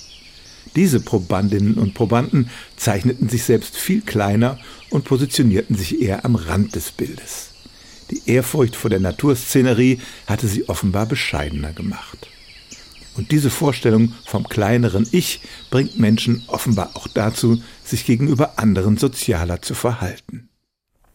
Diese 0.76 1.00
Probandinnen 1.00 1.74
und 1.74 1.94
Probanden 1.94 2.50
zeichneten 2.76 3.28
sich 3.28 3.44
selbst 3.44 3.76
viel 3.76 4.02
kleiner 4.02 4.58
und 4.90 5.04
positionierten 5.04 5.76
sich 5.76 6.02
eher 6.02 6.24
am 6.24 6.34
Rand 6.34 6.74
des 6.74 6.90
Bildes. 6.90 7.50
Die 8.10 8.22
Ehrfurcht 8.26 8.76
vor 8.76 8.90
der 8.90 9.00
Naturszenerie 9.00 10.00
hatte 10.26 10.46
sie 10.46 10.68
offenbar 10.68 11.06
bescheidener 11.06 11.72
gemacht. 11.72 12.28
Und 13.16 13.30
diese 13.30 13.48
Vorstellung 13.48 14.12
vom 14.26 14.48
kleineren 14.48 15.06
Ich 15.12 15.40
bringt 15.70 15.98
Menschen 15.98 16.42
offenbar 16.48 16.90
auch 16.94 17.06
dazu, 17.06 17.62
sich 17.84 18.04
gegenüber 18.04 18.58
anderen 18.58 18.98
sozialer 18.98 19.62
zu 19.62 19.74
verhalten. 19.74 20.48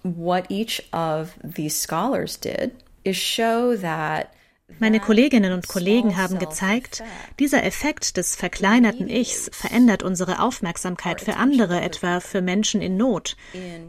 What 0.01 0.45
each 0.49 0.81
of 0.93 1.33
these 1.43 1.75
scholars 1.75 2.37
did 2.37 2.83
is 3.03 3.15
show 3.15 3.75
that 3.75 4.33
meine 4.77 4.99
Kolleginnen 4.99 5.53
und 5.53 5.67
Kollegen 5.67 6.17
haben 6.17 6.39
gezeigt, 6.39 7.03
dieser 7.39 7.63
Effekt 7.63 8.17
des 8.17 8.35
verkleinerten 8.35 9.09
Ichs 9.09 9.49
verändert 9.51 10.03
unsere 10.03 10.41
Aufmerksamkeit 10.41 11.21
für 11.21 11.35
andere, 11.35 11.81
etwa 11.81 12.19
für 12.19 12.41
Menschen 12.41 12.81
in 12.81 12.95
Not. 12.95 13.35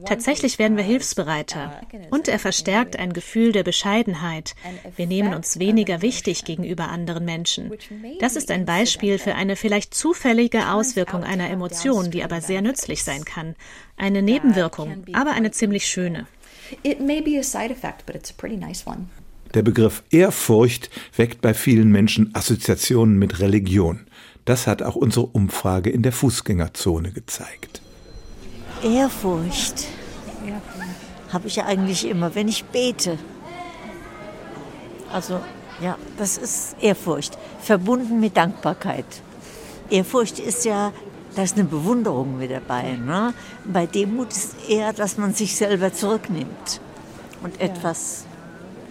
Tatsächlich 0.06 0.58
werden 0.58 0.76
wir 0.76 0.84
hilfsbereiter. 0.84 1.80
Und 2.10 2.28
er 2.28 2.38
verstärkt 2.38 2.98
ein 2.98 3.12
Gefühl 3.12 3.52
der 3.52 3.62
Bescheidenheit. 3.62 4.54
Wir 4.96 5.06
nehmen 5.06 5.34
uns 5.34 5.58
weniger 5.58 6.02
wichtig 6.02 6.44
gegenüber 6.44 6.88
anderen 6.88 7.24
Menschen. 7.24 7.72
Das 8.18 8.36
ist 8.36 8.50
ein 8.50 8.64
Beispiel 8.64 9.18
für 9.18 9.34
eine 9.34 9.56
vielleicht 9.56 9.94
zufällige 9.94 10.70
Auswirkung 10.70 11.24
einer 11.24 11.50
Emotion, 11.50 12.10
die 12.10 12.24
aber 12.24 12.40
sehr 12.40 12.62
nützlich 12.62 13.04
sein 13.04 13.24
kann. 13.24 13.54
Eine 13.96 14.22
Nebenwirkung, 14.22 15.04
aber 15.12 15.32
eine 15.32 15.50
ziemlich 15.50 15.86
schöne. 15.86 16.26
It 16.82 17.00
may 17.00 17.20
be 17.20 17.38
a 17.38 17.42
side 17.42 17.72
effect, 17.72 18.06
but 18.06 18.14
it's 18.14 18.30
a 18.30 18.34
pretty 18.34 18.56
nice 18.56 18.86
one. 18.86 19.08
Der 19.54 19.62
Begriff 19.62 20.04
Ehrfurcht 20.10 20.90
weckt 21.16 21.40
bei 21.40 21.54
vielen 21.54 21.90
Menschen 21.90 22.32
Assoziationen 22.34 23.18
mit 23.18 23.40
Religion. 23.40 24.06
Das 24.44 24.66
hat 24.66 24.82
auch 24.82 24.94
unsere 24.94 25.26
Umfrage 25.26 25.90
in 25.90 26.02
der 26.02 26.12
Fußgängerzone 26.12 27.10
gezeigt. 27.10 27.82
Ehrfurcht 28.82 29.86
habe 31.32 31.48
ich 31.48 31.56
ja 31.56 31.66
eigentlich 31.66 32.08
immer, 32.08 32.34
wenn 32.34 32.48
ich 32.48 32.64
bete. 32.64 33.18
Also 35.12 35.40
ja, 35.80 35.98
das 36.16 36.38
ist 36.38 36.76
Ehrfurcht, 36.80 37.36
verbunden 37.60 38.20
mit 38.20 38.36
Dankbarkeit. 38.36 39.04
Ehrfurcht 39.90 40.38
ist 40.38 40.64
ja, 40.64 40.92
da 41.34 41.42
ist 41.42 41.56
eine 41.56 41.64
Bewunderung 41.64 42.38
mit 42.38 42.52
dabei. 42.52 42.92
Ne? 42.92 43.34
Bei 43.64 43.86
Demut 43.86 44.30
ist 44.30 44.54
eher, 44.68 44.92
dass 44.92 45.18
man 45.18 45.34
sich 45.34 45.56
selber 45.56 45.92
zurücknimmt 45.92 46.80
und 47.42 47.60
etwas 47.60 48.24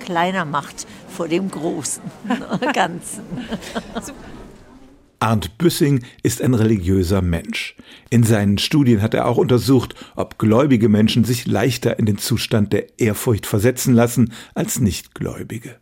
kleiner 0.09 0.43
macht 0.43 0.87
vor 1.07 1.27
dem 1.27 1.51
großen 1.51 2.01
Ganzen. 2.73 3.21
Arndt 5.19 5.59
Büssing 5.59 6.03
ist 6.23 6.41
ein 6.41 6.55
religiöser 6.55 7.21
Mensch. 7.21 7.75
In 8.09 8.23
seinen 8.23 8.57
Studien 8.57 9.03
hat 9.03 9.13
er 9.13 9.27
auch 9.27 9.37
untersucht, 9.37 9.93
ob 10.15 10.39
gläubige 10.39 10.89
Menschen 10.89 11.25
sich 11.25 11.45
leichter 11.45 11.99
in 11.99 12.07
den 12.07 12.17
Zustand 12.17 12.73
der 12.73 12.99
Ehrfurcht 12.99 13.45
versetzen 13.45 13.93
lassen 13.93 14.33
als 14.55 14.79
Nichtgläubige. 14.79 15.79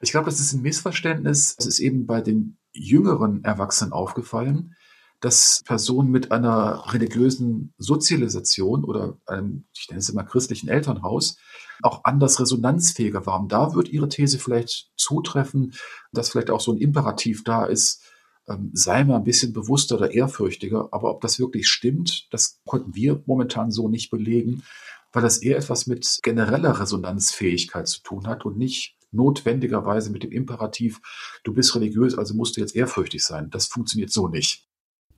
Ich 0.00 0.12
glaube, 0.12 0.26
das 0.26 0.38
ist 0.38 0.52
ein 0.52 0.62
Missverständnis. 0.62 1.56
Es 1.58 1.66
ist 1.66 1.80
eben 1.80 2.06
bei 2.06 2.20
den 2.20 2.58
jüngeren 2.72 3.42
Erwachsenen 3.42 3.92
aufgefallen, 3.92 4.76
dass 5.18 5.62
Personen 5.64 6.12
mit 6.12 6.30
einer 6.30 6.92
religiösen 6.92 7.74
Sozialisation 7.78 8.84
oder 8.84 9.18
einem, 9.26 9.64
ich 9.74 9.88
nenne 9.88 9.98
es 9.98 10.10
immer 10.10 10.22
christlichen 10.22 10.68
Elternhaus, 10.68 11.38
auch 11.84 12.04
anders 12.04 12.40
resonanzfähiger 12.40 13.26
waren. 13.26 13.48
Da 13.48 13.74
wird 13.74 13.88
Ihre 13.88 14.08
These 14.08 14.38
vielleicht 14.38 14.90
zutreffen, 14.96 15.74
dass 16.12 16.30
vielleicht 16.30 16.50
auch 16.50 16.60
so 16.60 16.72
ein 16.72 16.78
Imperativ 16.78 17.44
da 17.44 17.64
ist, 17.66 18.02
ähm, 18.48 18.70
sei 18.72 19.04
mal 19.04 19.16
ein 19.16 19.24
bisschen 19.24 19.52
bewusster 19.52 19.96
oder 19.96 20.10
ehrfürchtiger. 20.10 20.88
Aber 20.92 21.10
ob 21.10 21.20
das 21.20 21.38
wirklich 21.38 21.68
stimmt, 21.68 22.26
das 22.30 22.60
konnten 22.64 22.94
wir 22.94 23.22
momentan 23.26 23.70
so 23.70 23.88
nicht 23.88 24.10
belegen, 24.10 24.62
weil 25.12 25.22
das 25.22 25.38
eher 25.38 25.56
etwas 25.58 25.86
mit 25.86 26.20
genereller 26.22 26.80
Resonanzfähigkeit 26.80 27.86
zu 27.86 28.02
tun 28.02 28.26
hat 28.26 28.44
und 28.44 28.56
nicht 28.56 28.96
notwendigerweise 29.12 30.10
mit 30.10 30.24
dem 30.24 30.32
Imperativ, 30.32 31.00
du 31.44 31.54
bist 31.54 31.74
religiös, 31.76 32.18
also 32.18 32.34
musst 32.34 32.56
du 32.56 32.60
jetzt 32.60 32.74
ehrfürchtig 32.74 33.24
sein. 33.24 33.48
Das 33.50 33.66
funktioniert 33.66 34.10
so 34.10 34.28
nicht. 34.28 34.66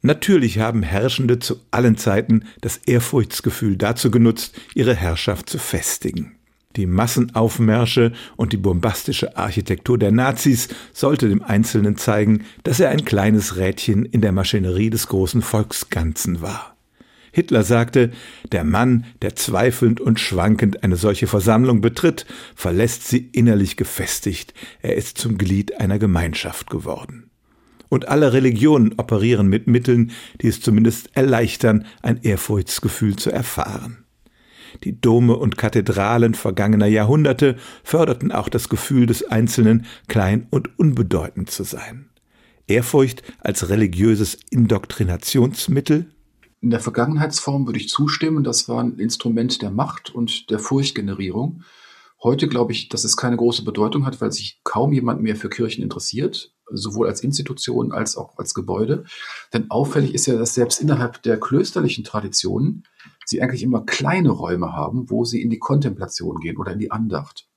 Natürlich 0.02 0.58
haben 0.58 0.82
Herrschende 0.82 1.38
zu 1.38 1.56
allen 1.70 1.96
Zeiten 1.96 2.44
das 2.60 2.76
Ehrfurchtsgefühl 2.76 3.76
dazu 3.76 4.10
genutzt, 4.10 4.54
ihre 4.74 4.94
Herrschaft 4.94 5.48
zu 5.48 5.58
festigen. 5.58 6.35
Die 6.76 6.86
Massenaufmärsche 6.86 8.12
und 8.36 8.52
die 8.52 8.58
bombastische 8.58 9.36
Architektur 9.36 9.98
der 9.98 10.12
Nazis 10.12 10.68
sollte 10.92 11.28
dem 11.28 11.42
Einzelnen 11.42 11.96
zeigen, 11.96 12.44
dass 12.64 12.80
er 12.80 12.90
ein 12.90 13.04
kleines 13.04 13.56
Rädchen 13.56 14.04
in 14.04 14.20
der 14.20 14.32
Maschinerie 14.32 14.90
des 14.90 15.08
großen 15.08 15.40
Volksganzen 15.40 16.42
war. 16.42 16.76
Hitler 17.32 17.64
sagte, 17.64 18.12
der 18.52 18.64
Mann, 18.64 19.04
der 19.20 19.36
zweifelnd 19.36 20.00
und 20.00 20.20
schwankend 20.20 20.82
eine 20.82 20.96
solche 20.96 21.26
Versammlung 21.26 21.82
betritt, 21.82 22.24
verlässt 22.54 23.08
sie 23.08 23.28
innerlich 23.32 23.76
gefestigt, 23.76 24.54
er 24.80 24.96
ist 24.96 25.18
zum 25.18 25.36
Glied 25.36 25.78
einer 25.78 25.98
Gemeinschaft 25.98 26.70
geworden. 26.70 27.30
Und 27.90 28.08
alle 28.08 28.32
Religionen 28.32 28.94
operieren 28.96 29.48
mit 29.48 29.66
Mitteln, 29.66 30.12
die 30.40 30.48
es 30.48 30.60
zumindest 30.60 31.10
erleichtern, 31.14 31.84
ein 32.02 32.22
Ehrfurchtsgefühl 32.22 33.16
zu 33.16 33.30
erfahren. 33.30 34.05
Die 34.84 35.00
Dome 35.00 35.36
und 35.36 35.56
Kathedralen 35.56 36.34
vergangener 36.34 36.86
Jahrhunderte 36.86 37.56
förderten 37.82 38.32
auch 38.32 38.48
das 38.48 38.68
Gefühl 38.68 39.06
des 39.06 39.24
Einzelnen, 39.24 39.86
klein 40.08 40.46
und 40.50 40.78
unbedeutend 40.78 41.50
zu 41.50 41.64
sein. 41.64 42.10
Ehrfurcht 42.66 43.22
als 43.40 43.68
religiöses 43.68 44.38
Indoktrinationsmittel? 44.50 46.06
In 46.60 46.70
der 46.70 46.80
Vergangenheitsform 46.80 47.66
würde 47.66 47.78
ich 47.78 47.88
zustimmen, 47.88 48.42
das 48.42 48.68
war 48.68 48.82
ein 48.82 48.98
Instrument 48.98 49.62
der 49.62 49.70
Macht 49.70 50.10
und 50.14 50.50
der 50.50 50.58
Furchtgenerierung. 50.58 51.62
Heute 52.22 52.48
glaube 52.48 52.72
ich, 52.72 52.88
dass 52.88 53.04
es 53.04 53.16
keine 53.16 53.36
große 53.36 53.64
Bedeutung 53.64 54.06
hat, 54.06 54.20
weil 54.20 54.32
sich 54.32 54.60
kaum 54.64 54.92
jemand 54.92 55.22
mehr 55.22 55.36
für 55.36 55.48
Kirchen 55.48 55.82
interessiert 55.82 56.52
sowohl 56.70 57.06
als 57.08 57.22
Institution 57.22 57.92
als 57.92 58.16
auch 58.16 58.36
als 58.38 58.54
Gebäude. 58.54 59.04
Denn 59.52 59.70
auffällig 59.70 60.14
ist 60.14 60.26
ja, 60.26 60.36
dass 60.36 60.54
selbst 60.54 60.80
innerhalb 60.80 61.22
der 61.22 61.38
klösterlichen 61.38 62.04
Traditionen 62.04 62.84
sie 63.28 63.42
eigentlich 63.42 63.62
immer 63.62 63.84
kleine 63.84 64.30
Räume 64.30 64.72
haben, 64.72 65.10
wo 65.10 65.24
sie 65.24 65.42
in 65.42 65.50
die 65.50 65.58
Kontemplation 65.58 66.40
gehen 66.40 66.56
oder 66.56 66.72
in 66.72 66.78
die 66.78 66.90
Andacht. 66.90 67.48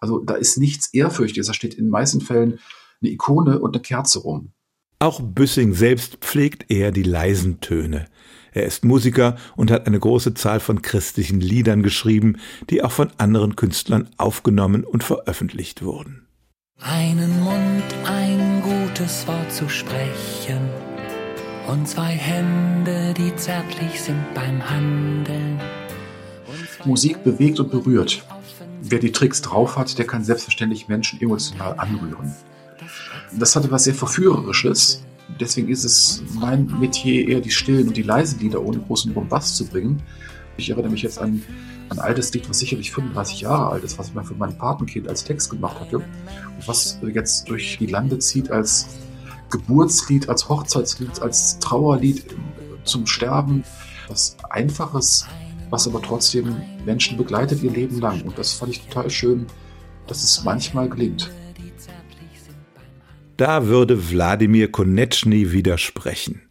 Also 0.00 0.18
da 0.18 0.34
ist 0.34 0.58
nichts 0.58 0.92
Ehrfürchtiges, 0.92 1.46
da 1.46 1.54
steht 1.54 1.74
in 1.74 1.86
den 1.86 1.90
meisten 1.90 2.20
Fällen 2.20 2.58
eine 3.00 3.10
Ikone 3.10 3.60
und 3.60 3.74
eine 3.74 3.82
Kerze 3.82 4.20
rum. 4.20 4.52
Auch 4.98 5.20
Büssing 5.20 5.72
selbst 5.72 6.16
pflegt 6.16 6.70
eher 6.70 6.92
die 6.92 7.02
leisen 7.02 7.60
Töne. 7.60 8.06
Er 8.52 8.66
ist 8.66 8.84
Musiker 8.84 9.36
und 9.56 9.70
hat 9.70 9.86
eine 9.86 9.98
große 9.98 10.34
Zahl 10.34 10.60
von 10.60 10.82
christlichen 10.82 11.40
Liedern 11.40 11.82
geschrieben, 11.82 12.38
die 12.68 12.82
auch 12.82 12.90
von 12.90 13.10
anderen 13.16 13.56
Künstlern 13.56 14.10
aufgenommen 14.16 14.84
und 14.84 15.04
veröffentlicht 15.04 15.82
wurden. 15.82 16.26
Einen 16.80 17.42
Mund, 17.42 17.84
ein 18.04 18.62
gutes 18.62 19.26
Wort 19.26 19.52
zu 19.52 19.68
sprechen 19.68 20.89
und 21.68 21.88
zwei 21.88 22.12
Hände, 22.12 23.14
die 23.14 23.34
zärtlich 23.36 24.00
sind 24.00 24.34
beim 24.34 24.68
Handeln. 24.68 25.60
Musik 26.84 27.22
bewegt 27.22 27.60
und 27.60 27.70
berührt. 27.70 28.24
Wer 28.82 28.98
die 28.98 29.12
Tricks 29.12 29.42
drauf 29.42 29.76
hat, 29.76 29.98
der 29.98 30.06
kann 30.06 30.24
selbstverständlich 30.24 30.88
Menschen 30.88 31.20
emotional 31.20 31.74
anrühren. 31.78 32.34
Das 33.38 33.54
hatte 33.54 33.70
was 33.70 33.84
sehr 33.84 33.94
Verführerisches. 33.94 35.04
Deswegen 35.38 35.68
ist 35.68 35.84
es 35.84 36.22
mein 36.34 36.66
Metier 36.80 37.28
eher 37.28 37.40
die 37.40 37.50
stillen 37.50 37.88
und 37.88 37.96
die 37.96 38.02
leisen 38.02 38.40
Lieder 38.40 38.62
ohne 38.62 38.78
großen 38.78 39.12
Bombast 39.12 39.56
zu 39.56 39.66
bringen. 39.66 40.02
Ich 40.56 40.70
erinnere 40.70 40.90
mich 40.90 41.02
jetzt 41.02 41.18
an 41.18 41.42
ein 41.90 41.98
altes 41.98 42.32
Lied, 42.32 42.48
was 42.48 42.58
sicherlich 42.58 42.90
35 42.92 43.42
Jahre 43.42 43.70
alt 43.70 43.84
ist, 43.84 43.98
was 43.98 44.08
ich 44.08 44.14
mal 44.14 44.24
für 44.24 44.34
mein 44.34 44.56
Patenkind 44.56 45.08
als 45.08 45.24
Text 45.24 45.50
gemacht 45.50 45.78
hatte 45.80 45.98
und 45.98 46.66
was 46.66 46.98
jetzt 47.02 47.48
durch 47.48 47.78
die 47.78 47.86
Lande 47.86 48.18
zieht 48.18 48.50
als 48.50 48.88
Geburtslied, 49.50 50.28
als 50.28 50.48
Hochzeitslied, 50.48 51.20
als 51.20 51.58
Trauerlied 51.58 52.24
zum 52.84 53.06
Sterben. 53.06 53.64
Was 54.08 54.36
Einfaches, 54.48 55.26
was 55.70 55.86
aber 55.86 56.02
trotzdem 56.02 56.56
Menschen 56.84 57.16
begleitet 57.16 57.62
ihr 57.62 57.70
Leben 57.70 58.00
lang. 58.00 58.22
Und 58.22 58.38
das 58.38 58.54
fand 58.54 58.72
ich 58.72 58.82
total 58.86 59.10
schön, 59.10 59.46
dass 60.06 60.24
es 60.24 60.44
manchmal 60.44 60.88
gelingt. 60.88 61.30
da 63.40 63.68
würde 63.68 64.10
Wladimir 64.10 64.70
Konechny 64.70 65.50
widersprechen. 65.52 66.42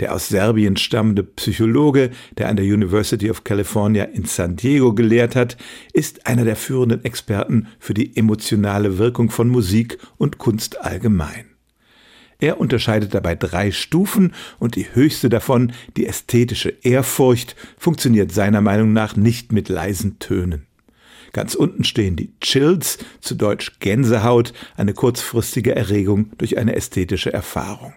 Der 0.00 0.14
aus 0.14 0.28
Serbien 0.28 0.78
stammende 0.78 1.22
Psychologe, 1.22 2.10
der 2.38 2.48
an 2.48 2.56
der 2.56 2.64
University 2.64 3.30
of 3.30 3.44
California 3.44 4.04
in 4.04 4.24
San 4.24 4.56
Diego 4.56 4.94
gelehrt 4.94 5.36
hat, 5.36 5.58
ist 5.92 6.26
einer 6.26 6.46
der 6.46 6.56
führenden 6.56 7.04
Experten 7.04 7.68
für 7.78 7.92
die 7.92 8.16
emotionale 8.16 8.96
Wirkung 8.96 9.28
von 9.28 9.50
Musik 9.50 9.98
und 10.16 10.38
Kunst 10.38 10.80
allgemein. 10.80 11.51
Er 12.42 12.58
unterscheidet 12.58 13.14
dabei 13.14 13.36
drei 13.36 13.70
Stufen 13.70 14.34
und 14.58 14.74
die 14.74 14.92
höchste 14.92 15.28
davon, 15.28 15.72
die 15.96 16.08
ästhetische 16.08 16.70
Ehrfurcht, 16.82 17.54
funktioniert 17.78 18.32
seiner 18.32 18.60
Meinung 18.60 18.92
nach 18.92 19.14
nicht 19.14 19.52
mit 19.52 19.68
leisen 19.68 20.18
Tönen. 20.18 20.66
Ganz 21.32 21.54
unten 21.54 21.84
stehen 21.84 22.16
die 22.16 22.32
Chills, 22.40 22.98
zu 23.20 23.36
Deutsch 23.36 23.78
Gänsehaut, 23.78 24.54
eine 24.76 24.92
kurzfristige 24.92 25.76
Erregung 25.76 26.32
durch 26.38 26.58
eine 26.58 26.74
ästhetische 26.74 27.32
Erfahrung. 27.32 27.94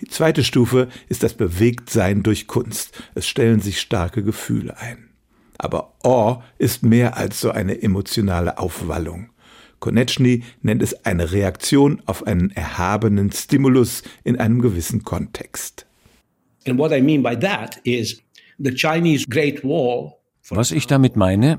Die 0.00 0.06
zweite 0.06 0.44
Stufe 0.44 0.88
ist 1.10 1.22
das 1.22 1.34
Bewegtsein 1.34 2.22
durch 2.22 2.46
Kunst. 2.46 2.98
Es 3.14 3.28
stellen 3.28 3.60
sich 3.60 3.82
starke 3.82 4.22
Gefühle 4.22 4.78
ein. 4.78 5.10
Aber 5.58 5.92
Awe 6.02 6.42
ist 6.56 6.84
mehr 6.84 7.18
als 7.18 7.38
so 7.38 7.50
eine 7.50 7.82
emotionale 7.82 8.56
Aufwallung. 8.56 9.28
Konechny 9.84 10.42
nennt 10.62 10.80
es 10.80 11.04
eine 11.04 11.30
Reaktion 11.30 12.00
auf 12.06 12.26
einen 12.26 12.50
erhabenen 12.52 13.30
Stimulus 13.30 14.02
in 14.24 14.40
einem 14.40 14.62
gewissen 14.62 15.02
Kontext. 15.02 15.84
And 16.66 16.78
what 16.78 16.90
I 16.90 17.02
mean 17.02 17.22
by 17.22 17.36
that 17.36 17.80
is 17.84 18.22
the 18.58 18.72
Chinese 18.72 19.26
Great 19.28 19.62
Wall 19.62 20.14
was 20.50 20.72
ich 20.72 20.86
damit 20.86 21.16
meine, 21.16 21.58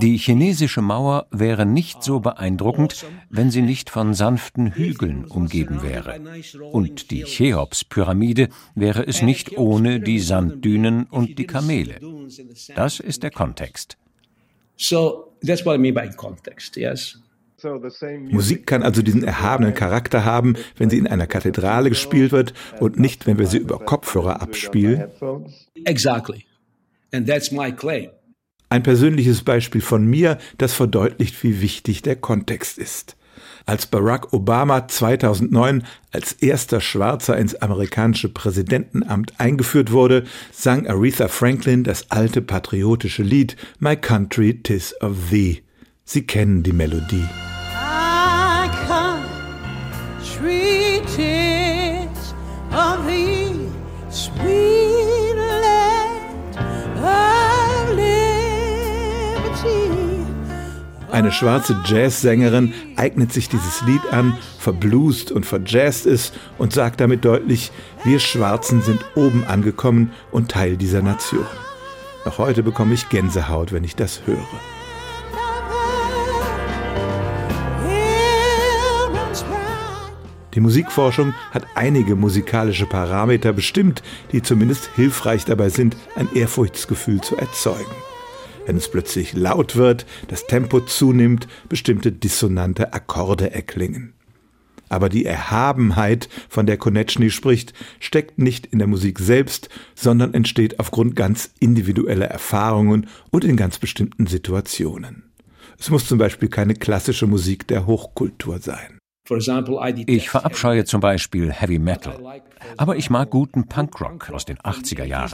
die 0.00 0.16
chinesische 0.16 0.82
Mauer 0.82 1.28
wäre 1.30 1.66
nicht 1.66 2.02
so 2.02 2.18
beeindruckend, 2.18 3.06
wenn 3.30 3.52
sie 3.52 3.62
nicht 3.62 3.90
von 3.90 4.12
sanften 4.12 4.72
Hügeln 4.74 5.24
umgeben 5.24 5.82
wäre. 5.82 6.20
Und 6.72 7.12
die 7.12 7.22
Cheops-Pyramide 7.22 8.48
wäre 8.74 9.06
es 9.06 9.22
nicht 9.22 9.56
ohne 9.56 10.00
die 10.00 10.18
Sanddünen 10.18 11.04
und 11.04 11.38
die 11.38 11.46
Kamele. 11.46 12.00
Das 12.74 12.98
ist 12.98 13.22
der 13.22 13.30
Kontext. 13.30 13.96
So, 14.76 15.36
that's 15.46 15.64
what 15.64 15.76
I 15.76 15.78
mean 15.78 15.94
by 15.94 16.10
context, 16.16 16.76
yes. 16.76 17.20
Musik 18.30 18.66
kann 18.66 18.82
also 18.82 19.02
diesen 19.02 19.24
erhabenen 19.24 19.74
Charakter 19.74 20.24
haben, 20.24 20.54
wenn 20.76 20.90
sie 20.90 20.98
in 20.98 21.06
einer 21.06 21.26
Kathedrale 21.26 21.88
gespielt 21.88 22.32
wird 22.32 22.54
und 22.80 22.98
nicht, 22.98 23.26
wenn 23.26 23.38
wir 23.38 23.46
sie 23.46 23.58
über 23.58 23.78
Kopfhörer 23.78 24.40
abspielen. 24.42 25.04
Exactly. 25.84 26.44
And 27.12 27.28
that's 27.28 27.50
my 27.50 27.72
claim. 27.72 28.10
Ein 28.68 28.82
persönliches 28.82 29.42
Beispiel 29.42 29.80
von 29.80 30.04
mir, 30.06 30.38
das 30.58 30.72
verdeutlicht, 30.72 31.42
wie 31.44 31.60
wichtig 31.60 32.02
der 32.02 32.16
Kontext 32.16 32.78
ist. 32.78 33.16
Als 33.66 33.86
Barack 33.86 34.32
Obama 34.32 34.88
2009 34.88 35.84
als 36.12 36.32
erster 36.32 36.80
Schwarzer 36.80 37.38
ins 37.38 37.54
amerikanische 37.54 38.28
Präsidentenamt 38.28 39.38
eingeführt 39.38 39.90
wurde, 39.90 40.24
sang 40.52 40.86
Aretha 40.86 41.28
Franklin 41.28 41.84
das 41.84 42.10
alte 42.10 42.42
patriotische 42.42 43.22
Lied 43.22 43.56
My 43.78 43.96
Country 43.96 44.60
Tis 44.62 44.94
of 45.00 45.16
Thee. 45.30 45.62
Sie 46.04 46.26
kennen 46.26 46.62
die 46.62 46.72
Melodie. 46.72 47.24
Eine 61.14 61.30
schwarze 61.30 61.80
Jazzsängerin 61.86 62.74
eignet 62.96 63.32
sich 63.32 63.48
dieses 63.48 63.82
Lied 63.82 64.00
an, 64.10 64.36
verbluest 64.58 65.30
und 65.30 65.46
verjazzt 65.46 66.06
es 66.06 66.32
und 66.58 66.72
sagt 66.72 67.00
damit 67.00 67.24
deutlich, 67.24 67.70
wir 68.02 68.18
Schwarzen 68.18 68.82
sind 68.82 68.98
oben 69.14 69.44
angekommen 69.44 70.10
und 70.32 70.50
Teil 70.50 70.76
dieser 70.76 71.02
Nation. 71.02 71.46
Noch 72.24 72.38
heute 72.38 72.64
bekomme 72.64 72.94
ich 72.94 73.10
Gänsehaut, 73.10 73.70
wenn 73.70 73.84
ich 73.84 73.94
das 73.94 74.22
höre. 74.26 74.38
Die 80.54 80.60
Musikforschung 80.60 81.32
hat 81.52 81.64
einige 81.76 82.16
musikalische 82.16 82.86
Parameter 82.86 83.52
bestimmt, 83.52 84.02
die 84.32 84.42
zumindest 84.42 84.90
hilfreich 84.96 85.44
dabei 85.44 85.68
sind, 85.68 85.96
ein 86.16 86.28
Ehrfurchtsgefühl 86.34 87.20
zu 87.20 87.36
erzeugen. 87.36 88.13
Wenn 88.66 88.76
es 88.76 88.90
plötzlich 88.90 89.34
laut 89.34 89.76
wird, 89.76 90.06
das 90.28 90.46
Tempo 90.46 90.80
zunimmt, 90.80 91.48
bestimmte 91.68 92.12
dissonante 92.12 92.92
Akkorde 92.92 93.52
erklingen. 93.52 94.14
Aber 94.88 95.08
die 95.08 95.24
Erhabenheit, 95.24 96.28
von 96.48 96.66
der 96.66 96.76
Konechny 96.76 97.30
spricht, 97.30 97.72
steckt 98.00 98.38
nicht 98.38 98.66
in 98.66 98.78
der 98.78 98.88
Musik 98.88 99.18
selbst, 99.18 99.68
sondern 99.94 100.34
entsteht 100.34 100.78
aufgrund 100.78 101.16
ganz 101.16 101.50
individueller 101.58 102.26
Erfahrungen 102.26 103.08
und 103.30 103.44
in 103.44 103.56
ganz 103.56 103.78
bestimmten 103.78 104.26
Situationen. 104.26 105.24
Es 105.78 105.90
muss 105.90 106.06
zum 106.06 106.18
Beispiel 106.18 106.48
keine 106.48 106.74
klassische 106.74 107.26
Musik 107.26 107.66
der 107.66 107.86
Hochkultur 107.86 108.60
sein. 108.60 108.98
Ich 110.06 110.28
verabscheue 110.28 110.84
zum 110.84 111.00
Beispiel 111.00 111.50
Heavy 111.50 111.78
Metal, 111.78 112.42
aber 112.76 112.96
ich 112.96 113.08
mag 113.08 113.30
guten 113.30 113.66
Punkrock 113.66 114.28
aus 114.30 114.44
den 114.44 114.58
80er 114.58 115.04
Jahren. 115.04 115.30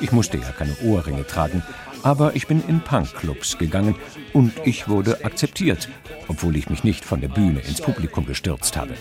Ich 0.00 0.12
musste 0.12 0.38
ja 0.38 0.44
keine 0.56 0.76
Ohrringe 0.82 1.26
tragen, 1.26 1.62
aber 2.02 2.36
ich 2.36 2.46
bin 2.46 2.62
in 2.68 2.80
Punkclubs 2.80 3.58
gegangen 3.58 3.94
und 4.32 4.52
ich 4.64 4.88
wurde 4.88 5.24
akzeptiert, 5.24 5.88
obwohl 6.28 6.56
ich 6.56 6.70
mich 6.70 6.84
nicht 6.84 7.04
von 7.04 7.20
der 7.20 7.28
Bühne 7.28 7.60
ins 7.60 7.80
Publikum 7.80 8.26
gestürzt 8.26 8.76
habe. 8.76 8.94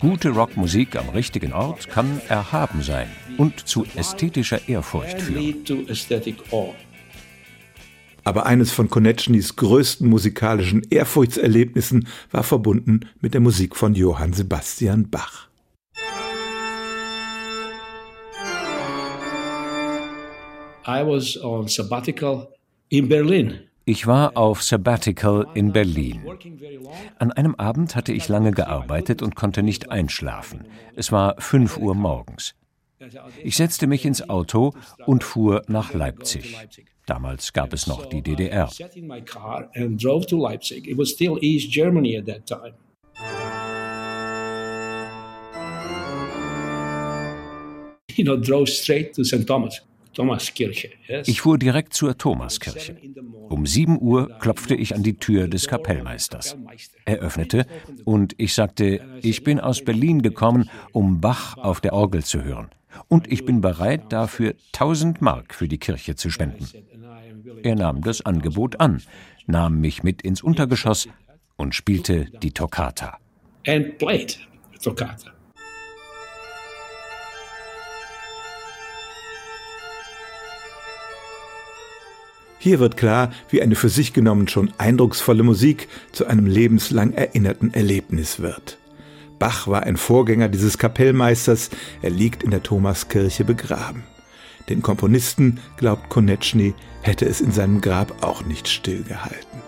Gute 0.00 0.30
Rockmusik 0.30 0.96
am 0.96 1.08
richtigen 1.10 1.52
Ort 1.52 1.88
kann 1.88 2.20
erhaben 2.28 2.82
sein 2.82 3.08
und 3.36 3.66
zu 3.68 3.84
ästhetischer 3.96 4.68
Ehrfurcht 4.68 5.20
führen. 5.20 5.56
Aber 8.24 8.44
eines 8.44 8.70
von 8.70 8.90
Konechnys 8.90 9.56
größten 9.56 10.06
musikalischen 10.06 10.82
Ehrfurchtserlebnissen 10.90 12.08
war 12.30 12.42
verbunden 12.42 13.00
mit 13.20 13.32
der 13.32 13.40
Musik 13.40 13.74
von 13.74 13.94
Johann 13.94 14.34
Sebastian 14.34 15.08
Bach. 15.08 15.47
I 20.88 21.02
was 21.04 21.36
on 21.44 21.68
sabbatical 21.68 22.48
in 22.88 23.10
Berlin. 23.10 23.60
Ich 23.84 24.06
war 24.06 24.38
auf 24.38 24.62
Sabbatical 24.62 25.46
in 25.54 25.70
Berlin. 25.70 26.22
An 27.18 27.30
einem 27.30 27.54
Abend 27.56 27.94
hatte 27.94 28.14
ich 28.14 28.28
lange 28.28 28.52
gearbeitet 28.52 29.20
und 29.20 29.34
konnte 29.34 29.62
nicht 29.62 29.90
einschlafen. 29.90 30.66
Es 30.96 31.12
war 31.12 31.38
fünf 31.38 31.76
Uhr 31.76 31.94
morgens. 31.94 32.54
Ich 33.44 33.56
setzte 33.56 33.86
mich 33.86 34.06
ins 34.06 34.30
Auto 34.30 34.72
und 35.04 35.24
fuhr 35.24 35.62
nach 35.68 35.92
Leipzig. 35.92 36.56
Damals 37.04 37.52
gab 37.52 37.74
es 37.74 37.86
noch 37.86 38.06
die 38.06 38.22
DDR. 38.22 38.70
You 48.16 48.24
know, 48.24 48.36
drove 48.36 48.66
straight 48.66 49.14
to 49.14 49.22
St. 49.22 49.46
Thomas. 49.46 49.80
Thomaskirche. 50.18 50.90
Ich 51.26 51.42
fuhr 51.42 51.58
direkt 51.58 51.94
zur 51.94 52.18
Thomaskirche. 52.18 52.96
Um 53.48 53.66
7 53.66 54.00
Uhr 54.00 54.28
klopfte 54.40 54.74
ich 54.74 54.96
an 54.96 55.04
die 55.04 55.14
Tür 55.14 55.46
des 55.46 55.68
Kapellmeisters. 55.68 56.56
Er 57.04 57.18
öffnete 57.18 57.66
und 58.04 58.34
ich 58.36 58.52
sagte, 58.52 59.00
ich 59.22 59.44
bin 59.44 59.60
aus 59.60 59.84
Berlin 59.84 60.20
gekommen, 60.20 60.68
um 60.90 61.20
Bach 61.20 61.56
auf 61.56 61.80
der 61.80 61.92
Orgel 61.92 62.24
zu 62.24 62.42
hören. 62.42 62.68
Und 63.06 63.30
ich 63.30 63.44
bin 63.44 63.60
bereit, 63.60 64.06
dafür 64.08 64.54
1000 64.72 65.22
Mark 65.22 65.54
für 65.54 65.68
die 65.68 65.78
Kirche 65.78 66.16
zu 66.16 66.30
spenden. 66.30 66.66
Er 67.62 67.76
nahm 67.76 68.00
das 68.00 68.26
Angebot 68.26 68.80
an, 68.80 69.00
nahm 69.46 69.80
mich 69.80 70.02
mit 70.02 70.22
ins 70.22 70.42
Untergeschoss 70.42 71.08
und 71.56 71.76
spielte 71.76 72.24
die 72.42 72.50
Toccata. 72.50 73.18
And 73.68 73.96
played 73.98 74.36
Toccata. 74.82 75.37
Hier 82.58 82.80
wird 82.80 82.96
klar, 82.96 83.30
wie 83.50 83.62
eine 83.62 83.76
für 83.76 83.88
sich 83.88 84.12
genommen 84.12 84.48
schon 84.48 84.72
eindrucksvolle 84.78 85.44
Musik 85.44 85.88
zu 86.12 86.26
einem 86.26 86.46
lebenslang 86.46 87.12
erinnerten 87.12 87.72
Erlebnis 87.72 88.40
wird. 88.40 88.78
Bach 89.38 89.68
war 89.68 89.84
ein 89.84 89.96
Vorgänger 89.96 90.48
dieses 90.48 90.78
Kapellmeisters, 90.78 91.70
er 92.02 92.10
liegt 92.10 92.42
in 92.42 92.50
der 92.50 92.64
Thomaskirche 92.64 93.44
begraben. 93.44 94.02
Den 94.68 94.82
Komponisten, 94.82 95.60
glaubt 95.76 96.08
Konechny, 96.08 96.74
hätte 97.02 97.26
es 97.26 97.40
in 97.40 97.52
seinem 97.52 97.80
Grab 97.80 98.24
auch 98.24 98.44
nicht 98.44 98.66
stillgehalten. 98.66 99.62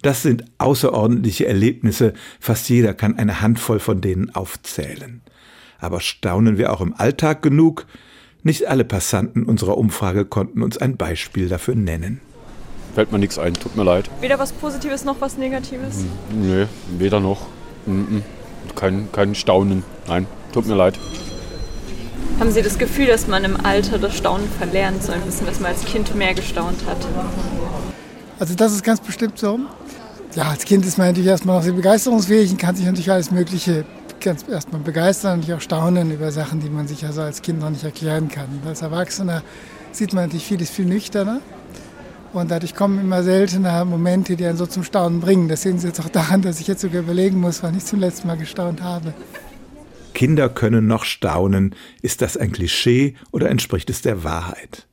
Das 0.00 0.22
sind 0.22 0.44
außerordentliche 0.58 1.46
Erlebnisse, 1.46 2.14
fast 2.40 2.68
jeder 2.68 2.94
kann 2.94 3.18
eine 3.18 3.40
Handvoll 3.40 3.78
von 3.78 4.00
denen 4.00 4.34
aufzählen. 4.34 5.22
Aber 5.78 6.00
staunen 6.00 6.56
wir 6.56 6.72
auch 6.72 6.80
im 6.80 6.94
Alltag 6.94 7.42
genug? 7.42 7.86
Nicht 8.46 8.68
alle 8.68 8.84
Passanten 8.84 9.44
unserer 9.44 9.78
Umfrage 9.78 10.26
konnten 10.26 10.62
uns 10.62 10.76
ein 10.76 10.98
Beispiel 10.98 11.48
dafür 11.48 11.74
nennen. 11.74 12.20
Fällt 12.94 13.10
mir 13.10 13.18
nichts 13.18 13.38
ein, 13.38 13.54
tut 13.54 13.74
mir 13.74 13.84
leid. 13.84 14.10
Weder 14.20 14.38
was 14.38 14.52
Positives 14.52 15.02
noch 15.06 15.16
was 15.20 15.38
Negatives? 15.38 16.04
Nee, 16.30 16.66
weder 16.98 17.20
noch. 17.20 17.46
Mhm. 17.86 18.22
Kein, 18.76 19.08
kein 19.12 19.34
Staunen. 19.34 19.82
Nein, 20.06 20.26
tut 20.52 20.66
mir 20.66 20.74
leid. 20.74 20.98
Haben 22.38 22.50
Sie 22.50 22.60
das 22.60 22.76
Gefühl, 22.76 23.06
dass 23.06 23.26
man 23.28 23.44
im 23.44 23.64
Alter 23.64 23.98
das 23.98 24.14
Staunen 24.14 24.46
verlernt, 24.58 25.02
so 25.02 25.12
ein 25.12 25.22
bisschen, 25.22 25.46
dass 25.46 25.60
man 25.60 25.72
als 25.72 25.82
Kind 25.86 26.14
mehr 26.14 26.34
gestaunt 26.34 26.84
hat? 26.86 26.98
Also 28.38 28.54
das 28.54 28.74
ist 28.74 28.84
ganz 28.84 29.00
bestimmt 29.00 29.38
so. 29.38 29.58
Ja, 30.34 30.50
als 30.50 30.66
Kind 30.66 30.84
ist 30.84 30.98
man 30.98 31.06
natürlich 31.06 31.30
erstmal 31.30 31.56
noch 31.56 31.62
sehr 31.62 31.72
begeisterungsfähig 31.72 32.50
und 32.50 32.58
kann 32.58 32.76
sich 32.76 32.84
natürlich 32.84 33.10
alles 33.10 33.30
Mögliche 33.30 33.86
ganz 34.24 34.48
erstmal 34.48 34.80
begeistern 34.80 35.40
und 35.40 35.52
auch 35.52 35.60
staunen 35.60 36.10
über 36.10 36.32
Sachen, 36.32 36.60
die 36.60 36.70
man 36.70 36.88
sich 36.88 37.04
also 37.04 37.20
als 37.20 37.42
Kind 37.42 37.60
noch 37.60 37.70
nicht 37.70 37.84
erklären 37.84 38.28
kann. 38.28 38.48
Als 38.66 38.82
Erwachsener 38.82 39.42
sieht 39.92 40.12
man 40.12 40.24
natürlich 40.24 40.46
vieles 40.46 40.70
viel 40.70 40.86
nüchterner. 40.86 41.40
Und 42.32 42.50
dadurch 42.50 42.74
kommen 42.74 42.98
immer 43.00 43.22
seltener 43.22 43.84
Momente, 43.84 44.34
die 44.34 44.44
einen 44.44 44.56
so 44.56 44.66
zum 44.66 44.82
Staunen 44.82 45.20
bringen. 45.20 45.48
Das 45.48 45.62
sehen 45.62 45.78
Sie 45.78 45.86
jetzt 45.86 46.00
auch 46.00 46.08
daran, 46.08 46.42
dass 46.42 46.58
ich 46.58 46.66
jetzt 46.66 46.80
sogar 46.80 47.02
überlegen 47.02 47.38
muss, 47.38 47.62
wann 47.62 47.76
ich 47.76 47.84
zum 47.84 48.00
letzten 48.00 48.26
Mal 48.26 48.36
gestaunt 48.36 48.82
habe. 48.82 49.14
Kinder 50.14 50.48
können 50.48 50.86
noch 50.86 51.04
staunen. 51.04 51.74
Ist 52.02 52.22
das 52.22 52.36
ein 52.36 52.50
Klischee 52.50 53.14
oder 53.30 53.50
entspricht 53.50 53.88
es 53.90 54.02
der 54.02 54.24
Wahrheit? 54.24 54.86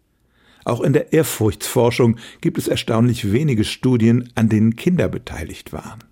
Auch 0.65 0.81
in 0.81 0.93
der 0.93 1.13
Ehrfurchtsforschung 1.13 2.17
gibt 2.41 2.59
es 2.59 2.67
erstaunlich 2.67 3.31
wenige 3.31 3.63
Studien, 3.63 4.29
an 4.35 4.49
denen 4.49 4.75
Kinder 4.75 5.07
beteiligt 5.09 5.73
waren. 5.73 6.03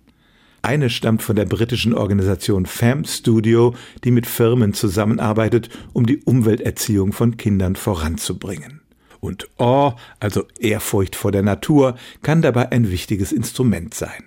Eine 0.62 0.90
stammt 0.90 1.22
von 1.22 1.36
der 1.36 1.46
britischen 1.46 1.94
Organisation 1.94 2.66
FAM 2.66 3.04
Studio, 3.04 3.74
die 4.04 4.10
mit 4.10 4.26
Firmen 4.26 4.74
zusammenarbeitet, 4.74 5.70
um 5.92 6.04
die 6.04 6.18
Umwelterziehung 6.18 7.12
von 7.12 7.36
Kindern 7.36 7.76
voranzubringen. 7.76 8.82
Und 9.20 9.48
Awe, 9.58 9.96
also 10.18 10.44
Ehrfurcht 10.58 11.16
vor 11.16 11.32
der 11.32 11.42
Natur, 11.42 11.96
kann 12.22 12.42
dabei 12.42 12.72
ein 12.72 12.90
wichtiges 12.90 13.32
Instrument 13.32 13.94
sein. 13.94 14.24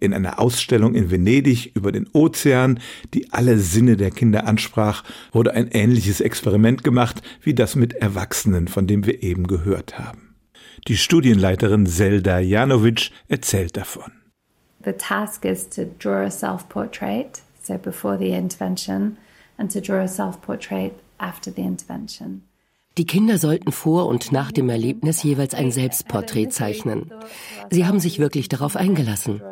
In 0.00 0.12
einer 0.12 0.40
Ausstellung 0.40 0.94
in 0.94 1.10
Venedig 1.10 1.74
über 1.74 1.92
den 1.92 2.08
Ozean, 2.12 2.80
die 3.14 3.32
alle 3.32 3.58
Sinne 3.58 3.96
der 3.96 4.10
Kinder 4.10 4.46
ansprach, 4.46 5.04
wurde 5.32 5.54
ein 5.54 5.68
ähnliches 5.68 6.20
Experiment 6.20 6.84
gemacht 6.84 7.22
wie 7.42 7.54
das 7.54 7.76
mit 7.76 7.94
Erwachsenen, 7.94 8.68
von 8.68 8.86
dem 8.86 9.06
wir 9.06 9.22
eben 9.22 9.46
gehört 9.46 9.98
haben. 9.98 10.34
Die 10.88 10.96
Studienleiterin 10.96 11.86
Zelda 11.86 12.40
Janovic 12.40 13.10
erzählt 13.28 13.76
davon. 13.76 14.12
The 14.84 14.92
task 14.92 15.44
is 15.44 15.68
to 15.70 15.86
draw 15.98 16.26
a 16.26 16.30
self-portrait, 16.30 17.40
so 17.62 17.78
before 17.78 18.18
the 18.18 18.34
intervention, 18.34 19.16
and 19.56 19.70
to 19.70 19.80
draw 19.80 20.02
a 20.02 20.08
self-portrait 20.08 20.92
after 21.18 21.50
the 21.50 21.62
intervention. 21.62 22.42
Die 22.96 23.06
Kinder 23.06 23.38
sollten 23.38 23.72
vor 23.72 24.06
und 24.06 24.30
nach 24.30 24.52
dem 24.52 24.68
Erlebnis 24.68 25.22
jeweils 25.24 25.52
ein 25.54 25.72
Selbstporträt 25.72 26.50
zeichnen. 26.50 27.12
Sie 27.70 27.86
haben 27.86 27.98
sich 27.98 28.20
wirklich 28.20 28.48
darauf 28.48 28.76
eingelassen. 28.76 29.42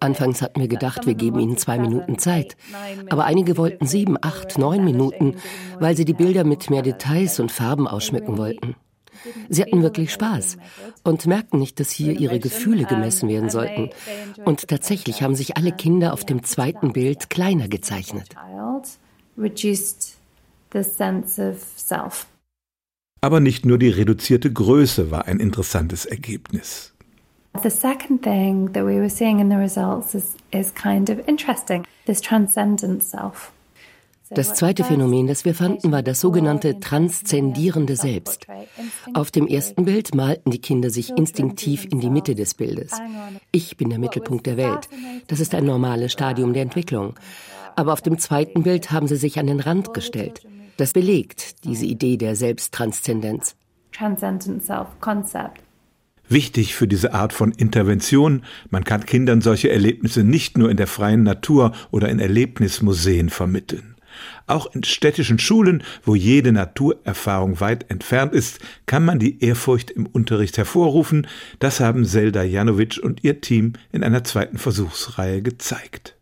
Anfangs 0.00 0.40
hatten 0.40 0.60
wir 0.60 0.68
gedacht, 0.68 1.06
wir 1.06 1.14
geben 1.14 1.38
ihnen 1.38 1.58
zwei 1.58 1.78
Minuten 1.78 2.18
Zeit. 2.18 2.56
Aber 3.10 3.24
einige 3.24 3.58
wollten 3.58 3.86
sieben, 3.86 4.16
acht, 4.22 4.56
neun 4.56 4.84
Minuten, 4.84 5.34
weil 5.78 5.96
sie 5.96 6.06
die 6.06 6.14
Bilder 6.14 6.44
mit 6.44 6.70
mehr 6.70 6.82
Details 6.82 7.40
und 7.40 7.52
Farben 7.52 7.86
ausschmücken 7.86 8.38
wollten. 8.38 8.76
Sie 9.48 9.62
hatten 9.62 9.82
wirklich 9.82 10.12
Spaß 10.12 10.58
und 11.04 11.26
merkten 11.26 11.58
nicht, 11.58 11.80
dass 11.80 11.90
hier 11.90 12.18
ihre 12.18 12.38
Gefühle 12.38 12.84
gemessen 12.84 13.28
werden 13.28 13.50
sollten. 13.50 13.90
Und 14.44 14.68
tatsächlich 14.68 15.22
haben 15.22 15.34
sich 15.34 15.56
alle 15.56 15.72
Kinder 15.72 16.12
auf 16.12 16.24
dem 16.24 16.42
zweiten 16.42 16.92
Bild 16.92 17.30
kleiner 17.30 17.68
gezeichnet. 17.68 18.28
Aber 23.20 23.40
nicht 23.40 23.66
nur 23.66 23.78
die 23.78 23.88
reduzierte 23.88 24.52
Größe 24.52 25.10
war 25.10 25.26
ein 25.26 25.40
interessantes 25.40 26.06
Ergebnis. 26.06 26.92
The 27.62 27.70
second 27.70 28.22
thing 28.22 28.72
that 28.72 28.84
we 28.84 29.00
were 29.00 29.10
seeing 29.10 29.40
in 29.40 29.50
the 29.50 29.56
results 29.56 30.14
is, 30.14 30.36
is 30.52 30.72
kind 30.74 31.10
of 31.10 31.18
interesting, 31.26 31.84
this 32.06 32.20
transcendent 32.20 33.02
self. 33.02 33.50
Das 34.30 34.54
zweite 34.54 34.84
Phänomen, 34.84 35.26
das 35.26 35.44
wir 35.44 35.54
fanden, 35.54 35.90
war 35.90 36.02
das 36.02 36.20
sogenannte 36.20 36.80
transzendierende 36.80 37.96
Selbst. 37.96 38.46
Auf 39.14 39.30
dem 39.30 39.46
ersten 39.46 39.84
Bild 39.84 40.14
malten 40.14 40.50
die 40.50 40.60
Kinder 40.60 40.90
sich 40.90 41.10
instinktiv 41.10 41.86
in 41.90 42.00
die 42.00 42.10
Mitte 42.10 42.34
des 42.34 42.54
Bildes. 42.54 42.92
Ich 43.52 43.76
bin 43.76 43.90
der 43.90 43.98
Mittelpunkt 43.98 44.46
der 44.46 44.56
Welt. 44.56 44.88
Das 45.28 45.40
ist 45.40 45.54
ein 45.54 45.64
normales 45.64 46.12
Stadium 46.12 46.52
der 46.52 46.62
Entwicklung. 46.62 47.14
Aber 47.76 47.92
auf 47.92 48.02
dem 48.02 48.18
zweiten 48.18 48.64
Bild 48.64 48.90
haben 48.90 49.06
sie 49.06 49.16
sich 49.16 49.38
an 49.38 49.46
den 49.46 49.60
Rand 49.60 49.94
gestellt. 49.94 50.42
Das 50.76 50.92
belegt 50.92 51.64
diese 51.64 51.86
Idee 51.86 52.16
der 52.16 52.36
Selbsttranszendenz. 52.36 53.56
Transcendent 53.92 54.64
Self-Concept. 54.64 55.62
Wichtig 56.28 56.74
für 56.74 56.86
diese 56.86 57.14
Art 57.14 57.32
von 57.32 57.52
Intervention, 57.52 58.42
man 58.68 58.84
kann 58.84 59.06
Kindern 59.06 59.40
solche 59.40 59.70
Erlebnisse 59.70 60.24
nicht 60.24 60.58
nur 60.58 60.70
in 60.70 60.76
der 60.76 60.86
freien 60.86 61.22
Natur 61.22 61.72
oder 61.90 62.10
in 62.10 62.18
Erlebnismuseen 62.18 63.30
vermitteln. 63.30 63.96
Auch 64.48 64.74
in 64.74 64.82
städtischen 64.82 65.38
Schulen, 65.38 65.82
wo 66.02 66.14
jede 66.14 66.52
Naturerfahrung 66.52 67.60
weit 67.60 67.90
entfernt 67.90 68.32
ist, 68.32 68.60
kann 68.86 69.04
man 69.04 69.18
die 69.18 69.44
Ehrfurcht 69.44 69.90
im 69.90 70.06
Unterricht 70.06 70.56
hervorrufen. 70.56 71.26
Das 71.58 71.80
haben 71.80 72.06
Zelda 72.06 72.42
Janovic 72.42 72.98
und 72.98 73.22
ihr 73.24 73.42
Team 73.42 73.74
in 73.92 74.02
einer 74.02 74.24
zweiten 74.24 74.56
Versuchsreihe 74.56 75.42
gezeigt. 75.42 76.16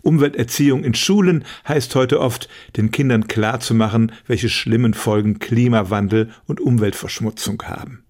Umwelterziehung 0.00 0.82
in 0.82 0.94
Schulen 0.94 1.44
heißt 1.68 1.94
heute 1.94 2.20
oft, 2.20 2.48
den 2.76 2.90
Kindern 2.90 3.28
klarzumachen, 3.28 4.10
welche 4.26 4.48
schlimmen 4.48 4.94
Folgen 4.94 5.38
Klimawandel 5.38 6.30
und 6.46 6.58
Umweltverschmutzung 6.58 7.62
haben. 7.64 8.04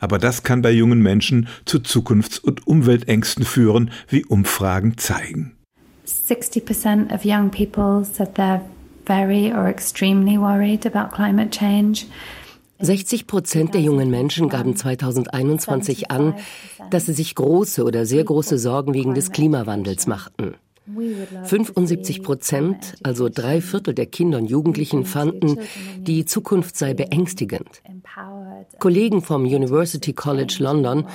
Aber 0.00 0.18
das 0.18 0.42
kann 0.42 0.62
bei 0.62 0.70
jungen 0.70 1.02
Menschen 1.02 1.48
zu 1.66 1.80
Zukunfts- 1.80 2.40
und 2.40 2.66
Umweltängsten 2.66 3.44
führen, 3.44 3.90
wie 4.08 4.24
Umfragen 4.24 4.96
zeigen. 4.96 5.55
60% 6.06 7.12
of 7.12 7.24
young 7.24 7.50
people 7.50 8.04
said 8.04 8.34
they're 8.34 8.62
very 9.06 9.52
or 9.52 9.68
extremely 9.68 10.38
worried 10.38 10.86
about 10.86 11.14
climate 11.14 11.50
change. 11.50 12.06
60 12.78 13.26
Prozent 13.26 13.74
der 13.74 13.80
jungen 13.80 14.10
Menschen 14.10 14.48
gaben 14.48 14.76
2021 14.76 16.10
an, 16.10 16.34
dass 16.90 17.06
sie 17.06 17.14
sich 17.14 17.34
große 17.34 17.82
oder 17.82 18.04
sehr 18.04 18.24
große 18.24 18.58
Sorgen 18.58 18.92
wegen 18.92 19.14
des 19.14 19.32
Klimawandels 19.32 20.06
machten. 20.06 20.56
75 21.44 22.22
Prozent, 22.22 22.94
also 23.02 23.28
drei 23.28 23.60
Viertel 23.60 23.94
der 23.94 24.06
Kinder 24.06 24.38
und 24.38 24.48
Jugendlichen, 24.48 25.04
fanden, 25.04 25.58
die 25.98 26.24
Zukunft 26.26 26.76
sei 26.76 26.94
beängstigend. 26.94 27.82
Kollegen 28.78 29.22
vom 29.22 29.44
University 29.44 30.12
College 30.12 30.56
London 30.60 31.06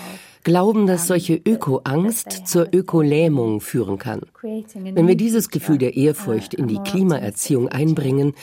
glauben, 0.44 0.88
dass 0.88 1.08
solche 1.08 1.36
Öko-Angst 1.36 2.48
zur 2.48 2.68
Ökolähmung 2.74 3.62
führen 3.62 3.98
kann. 3.98 4.22
Wenn 4.42 5.08
wir 5.08 5.16
dieses 5.16 5.50
Gefühl 5.50 5.78
der 5.78 5.96
Ehrfurcht 5.96 6.54
in 6.54 6.68
die 6.68 6.80
Klimaerziehung 6.80 7.70
einbringen, 7.70 8.34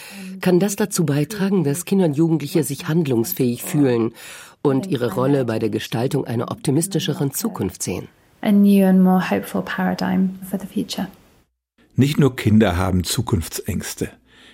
kann 0.41 0.61
das 0.61 0.77
dazu 0.77 1.05
beitragen, 1.05 1.65
dass 1.65 1.85
Kinder 1.85 2.07
und 2.07 2.17
Jugendliche 2.17 2.63
sich 2.63 2.89
handlungsfähig 2.89 3.63
fühlen 3.63 4.13
und 4.63 4.87
ihre 4.87 5.15
Rolle 5.15 5.45
bei 5.45 5.59
der 5.59 5.71
Gestaltung 5.71 6.25
einer 6.25 6.51
optimistischeren 6.51 7.33
Zukunft 7.33 7.83
sehen. 7.83 8.09
Nicht 11.97 12.21
nur 12.21 12.37
Kinder 12.37 12.77
haben 12.77 13.03
Zukunftsängste. 13.03 14.11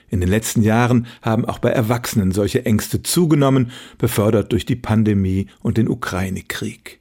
In 0.09 0.21
den 0.21 0.29
letzten 0.29 0.63
Jahren 0.63 1.07
haben 1.23 1.45
auch 1.45 1.59
bei 1.59 1.71
Erwachsenen 1.71 2.33
solche 2.33 2.65
Ängste 2.65 3.03
zugenommen, 3.03 3.73
befördert 3.99 4.53
durch 4.53 4.65
die 4.65 4.77
Pandemie 4.77 5.49
und 5.61 5.77
den 5.77 5.89
Ukraine-Krieg. 5.89 7.01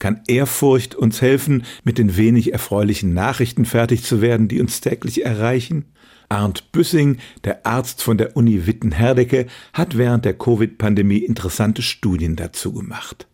Kann 0.00 0.22
Ehrfurcht 0.26 0.96
uns 0.96 1.20
helfen, 1.20 1.64
mit 1.84 1.98
den 1.98 2.16
wenig 2.16 2.52
erfreulichen 2.52 3.14
Nachrichten 3.14 3.66
fertig 3.66 4.02
zu 4.02 4.20
werden, 4.20 4.48
die 4.48 4.60
uns 4.60 4.80
täglich 4.80 5.24
erreichen? 5.24 5.84
Arndt 6.30 6.72
Büssing, 6.72 7.18
der 7.44 7.66
Arzt 7.66 8.02
von 8.02 8.16
der 8.16 8.34
Uni 8.36 8.66
Witten-Herdecke, 8.66 9.46
hat 9.74 9.98
während 9.98 10.24
der 10.24 10.38
Covid-Pandemie 10.38 11.18
interessante 11.18 11.82
Studien 11.82 12.34
dazu 12.34 12.72
gemacht. 12.72 13.28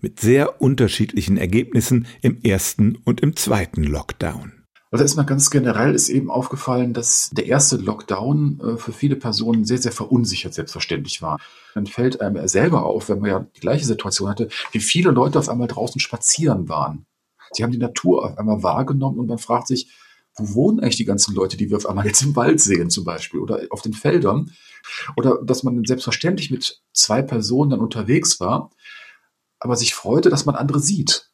Mit 0.00 0.18
sehr 0.20 0.62
unterschiedlichen 0.62 1.36
Ergebnissen 1.36 2.06
im 2.22 2.40
ersten 2.42 2.96
und 3.04 3.20
im 3.20 3.36
zweiten 3.36 3.84
Lockdown. 3.84 4.55
Also 4.90 5.02
erstmal 5.02 5.26
ganz 5.26 5.50
generell 5.50 5.94
ist 5.94 6.08
eben 6.08 6.30
aufgefallen, 6.30 6.94
dass 6.94 7.30
der 7.32 7.46
erste 7.46 7.76
Lockdown 7.76 8.60
äh, 8.60 8.76
für 8.76 8.92
viele 8.92 9.16
Personen 9.16 9.64
sehr, 9.64 9.78
sehr 9.78 9.92
verunsichert 9.92 10.54
selbstverständlich 10.54 11.22
war. 11.22 11.38
Dann 11.74 11.86
fällt 11.86 12.20
einem 12.20 12.46
selber 12.46 12.84
auf, 12.84 13.08
wenn 13.08 13.20
man 13.20 13.30
ja 13.30 13.46
die 13.56 13.60
gleiche 13.60 13.84
Situation 13.84 14.28
hatte, 14.28 14.48
wie 14.72 14.80
viele 14.80 15.10
Leute 15.10 15.38
auf 15.38 15.48
einmal 15.48 15.68
draußen 15.68 16.00
spazieren 16.00 16.68
waren. 16.68 17.06
Sie 17.52 17.62
haben 17.62 17.72
die 17.72 17.78
Natur 17.78 18.24
auf 18.24 18.38
einmal 18.38 18.62
wahrgenommen 18.62 19.18
und 19.18 19.26
man 19.26 19.38
fragt 19.38 19.66
sich, 19.68 19.90
wo 20.36 20.54
wohnen 20.54 20.80
eigentlich 20.80 20.96
die 20.96 21.04
ganzen 21.04 21.34
Leute, 21.34 21.56
die 21.56 21.70
wir 21.70 21.78
auf 21.78 21.86
einmal 21.86 22.06
jetzt 22.06 22.22
im 22.22 22.36
Wald 22.36 22.60
sehen 22.60 22.90
zum 22.90 23.04
Beispiel 23.04 23.40
oder 23.40 23.62
auf 23.70 23.82
den 23.82 23.94
Feldern? 23.94 24.52
Oder 25.16 25.42
dass 25.42 25.62
man 25.62 25.82
selbstverständlich 25.84 26.50
mit 26.50 26.82
zwei 26.92 27.22
Personen 27.22 27.70
dann 27.70 27.80
unterwegs 27.80 28.38
war, 28.38 28.70
aber 29.58 29.76
sich 29.76 29.94
freute, 29.94 30.28
dass 30.28 30.44
man 30.44 30.54
andere 30.54 30.80
sieht. 30.80 31.30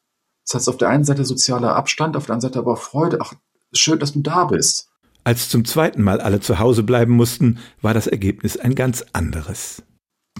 Das 0.47 0.55
heißt, 0.55 0.69
auf 0.69 0.77
der 0.77 0.89
einen 0.89 1.05
Seite 1.05 1.25
sozialer 1.25 1.77
Abstand, 1.77 2.17
auf 2.17 2.27
der 2.27 2.35
anderen 2.35 2.51
Seite 2.53 2.59
aber 2.59 2.77
Freude. 2.77 3.19
Ach, 3.21 3.35
schön, 3.73 3.99
dass 3.99 4.13
du 4.13 4.21
da 4.21 4.45
bist. 4.47 4.89
Als 5.25 5.49
zum 5.49 5.65
zweiten 5.65 6.03
Mal 6.03 6.21
alle 6.21 6.41
zu 6.41 6.59
Hause 6.59 6.83
bleiben 6.83 7.13
mussten, 7.13 7.61
war 7.81 7.95
das 7.95 8.09
Ergebnis 8.09 8.57
ein 8.57 8.75
ganz 8.75 9.05
anderes. 9.13 9.83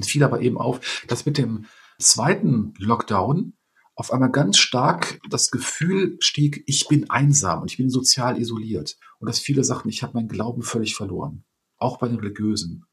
Es 0.01 0.09
fiel 0.09 0.25
aber 0.25 0.41
eben 0.41 0.59
auf, 0.59 1.05
dass 1.07 1.27
mit 1.27 1.39
dem 1.39 1.67
zweiten 1.99 2.75
Lockdown 2.79 3.53
auf 3.95 4.13
einmal 4.13 4.31
ganz 4.31 4.59
stark 4.59 5.21
das 5.29 5.51
Gefühl 5.51 6.17
stieg, 6.21 6.65
ich 6.67 6.89
bin 6.89 7.11
einsam 7.11 7.63
und 7.63 7.71
ich 7.71 7.77
bin 7.77 7.91
sozial 7.91 8.39
isoliert. 8.41 8.97
Und 9.19 9.29
dass 9.29 9.39
viele 9.39 9.65
sagten, 9.65 9.91
ich 9.91 10.03
habe 10.03 10.15
meinen 10.15 10.29
Glauben 10.29 10.63
völlig 10.63 10.97
verloren. 10.97 11.45
Auch 11.77 11.99
bei 11.99 12.09
den 12.09 12.19
Religiösen. 12.19 12.85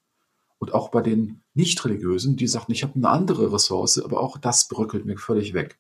Und 0.60 0.74
auch 0.74 0.92
bei 0.92 1.02
den 1.02 1.42
Nicht-Religiösen, 1.54 2.36
die 2.36 2.48
sagten, 2.48 2.74
ich 2.74 2.84
habe 2.84 2.96
eine 2.96 3.10
andere 3.10 3.52
Ressource, 3.54 3.98
aber 3.98 4.20
auch 4.20 4.38
das 4.38 4.68
bröckelt 4.68 5.06
mir 5.06 5.18
völlig 5.18 5.54
weg. 5.54 5.80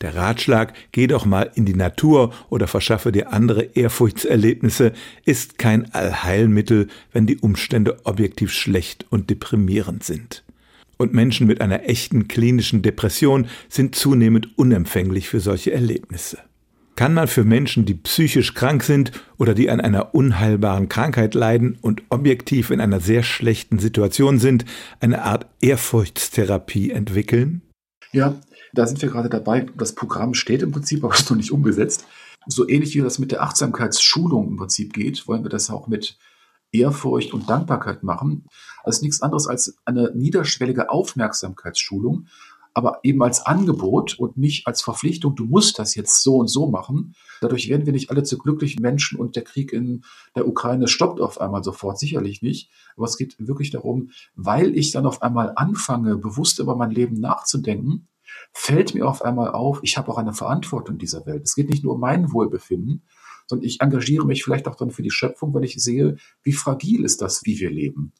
Der 0.00 0.14
Ratschlag, 0.14 0.74
geh 0.92 1.06
doch 1.08 1.26
mal 1.26 1.50
in 1.54 1.64
die 1.64 1.74
Natur 1.74 2.32
oder 2.50 2.68
verschaffe 2.68 3.10
dir 3.10 3.32
andere 3.32 3.62
Ehrfurchtserlebnisse, 3.62 4.92
ist 5.24 5.58
kein 5.58 5.92
Allheilmittel, 5.92 6.88
wenn 7.12 7.26
die 7.26 7.38
Umstände 7.38 7.98
objektiv 8.04 8.52
schlecht 8.52 9.06
und 9.10 9.28
deprimierend 9.28 10.04
sind. 10.04 10.44
Und 10.98 11.14
Menschen 11.14 11.46
mit 11.46 11.60
einer 11.60 11.88
echten 11.88 12.28
klinischen 12.28 12.82
Depression 12.82 13.46
sind 13.68 13.94
zunehmend 13.94 14.58
unempfänglich 14.58 15.28
für 15.28 15.40
solche 15.40 15.72
Erlebnisse. 15.72 16.38
Kann 16.96 17.14
man 17.14 17.28
für 17.28 17.44
Menschen, 17.44 17.84
die 17.84 17.94
psychisch 17.94 18.54
krank 18.54 18.82
sind 18.82 19.12
oder 19.36 19.54
die 19.54 19.70
an 19.70 19.80
einer 19.80 20.16
unheilbaren 20.16 20.88
Krankheit 20.88 21.34
leiden 21.34 21.78
und 21.80 22.02
objektiv 22.08 22.70
in 22.70 22.80
einer 22.80 22.98
sehr 22.98 23.22
schlechten 23.22 23.78
Situation 23.78 24.40
sind, 24.40 24.64
eine 24.98 25.22
Art 25.22 25.46
Ehrfurchtstherapie 25.60 26.90
entwickeln? 26.90 27.62
Ja, 28.10 28.40
da 28.78 28.86
sind 28.86 29.02
wir 29.02 29.10
gerade 29.10 29.28
dabei. 29.28 29.66
Das 29.76 29.94
Programm 29.94 30.34
steht 30.34 30.62
im 30.62 30.70
Prinzip, 30.70 31.02
aber 31.02 31.14
ist 31.18 31.28
noch 31.28 31.36
nicht 31.36 31.50
umgesetzt. 31.50 32.06
So 32.46 32.68
ähnlich 32.68 32.94
wie 32.94 33.00
das 33.00 33.18
mit 33.18 33.32
der 33.32 33.42
Achtsamkeitsschulung 33.42 34.48
im 34.48 34.56
Prinzip 34.56 34.92
geht, 34.92 35.26
wollen 35.26 35.42
wir 35.42 35.50
das 35.50 35.68
auch 35.68 35.88
mit 35.88 36.16
Ehrfurcht 36.70 37.34
und 37.34 37.50
Dankbarkeit 37.50 38.02
machen. 38.02 38.46
Also 38.84 39.02
nichts 39.02 39.20
anderes 39.20 39.48
als 39.48 39.76
eine 39.84 40.12
niederschwellige 40.14 40.90
Aufmerksamkeitsschulung, 40.90 42.28
aber 42.72 43.00
eben 43.02 43.22
als 43.22 43.44
Angebot 43.44 44.18
und 44.18 44.36
nicht 44.36 44.66
als 44.68 44.82
Verpflichtung, 44.82 45.34
du 45.34 45.46
musst 45.46 45.78
das 45.80 45.96
jetzt 45.96 46.22
so 46.22 46.36
und 46.36 46.48
so 46.48 46.68
machen. 46.68 47.14
Dadurch 47.40 47.68
werden 47.68 47.86
wir 47.86 47.92
nicht 47.92 48.10
alle 48.10 48.22
zu 48.22 48.38
glücklichen 48.38 48.80
Menschen 48.80 49.18
und 49.18 49.34
der 49.34 49.42
Krieg 49.42 49.72
in 49.72 50.04
der 50.36 50.46
Ukraine 50.46 50.86
stoppt 50.86 51.20
auf 51.20 51.40
einmal 51.40 51.64
sofort, 51.64 51.98
sicherlich 51.98 52.42
nicht. 52.42 52.70
Aber 52.96 53.06
es 53.06 53.16
geht 53.16 53.34
wirklich 53.38 53.70
darum, 53.70 54.10
weil 54.36 54.76
ich 54.76 54.92
dann 54.92 55.06
auf 55.06 55.22
einmal 55.22 55.52
anfange, 55.56 56.16
bewusst 56.16 56.60
über 56.60 56.76
mein 56.76 56.92
Leben 56.92 57.18
nachzudenken, 57.18 58.06
fällt 58.52 58.94
mir 58.94 59.06
auf 59.06 59.22
einmal 59.22 59.50
auf, 59.50 59.80
ich 59.82 59.96
habe 59.96 60.10
auch 60.10 60.18
eine 60.18 60.32
Verantwortung 60.32 60.98
dieser 60.98 61.26
Welt. 61.26 61.42
Es 61.44 61.54
geht 61.54 61.70
nicht 61.70 61.84
nur 61.84 61.94
um 61.94 62.00
mein 62.00 62.32
Wohlbefinden, 62.32 63.02
sondern 63.46 63.66
ich 63.66 63.80
engagiere 63.80 64.26
mich 64.26 64.44
vielleicht 64.44 64.68
auch 64.68 64.76
dann 64.76 64.90
für 64.90 65.02
die 65.02 65.10
Schöpfung, 65.10 65.54
weil 65.54 65.64
ich 65.64 65.82
sehe, 65.82 66.16
wie 66.42 66.52
fragil 66.52 67.04
ist 67.04 67.22
das, 67.22 67.42
wie 67.44 67.58
wir 67.58 67.70
leben. 67.70 68.12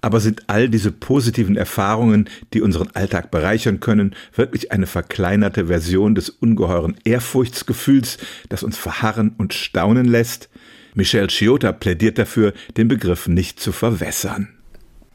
Aber 0.00 0.18
sind 0.18 0.48
all 0.48 0.68
diese 0.68 0.90
positiven 0.90 1.56
Erfahrungen, 1.56 2.28
die 2.52 2.60
unseren 2.60 2.88
Alltag 2.88 3.30
bereichern 3.30 3.78
können, 3.78 4.16
wirklich 4.34 4.72
eine 4.72 4.88
verkleinerte 4.88 5.66
Version 5.66 6.16
des 6.16 6.28
ungeheuren 6.28 6.96
Ehrfurchtsgefühls, 7.04 8.18
das 8.48 8.64
uns 8.64 8.76
verharren 8.76 9.34
und 9.38 9.54
staunen 9.54 10.06
lässt? 10.06 10.50
Michel 10.94 11.28
Chiota 11.28 11.72
plädiert 11.72 12.18
dafür, 12.18 12.52
den 12.76 12.88
Begriff 12.88 13.28
nicht 13.28 13.60
zu 13.60 13.70
verwässern. 13.70 14.48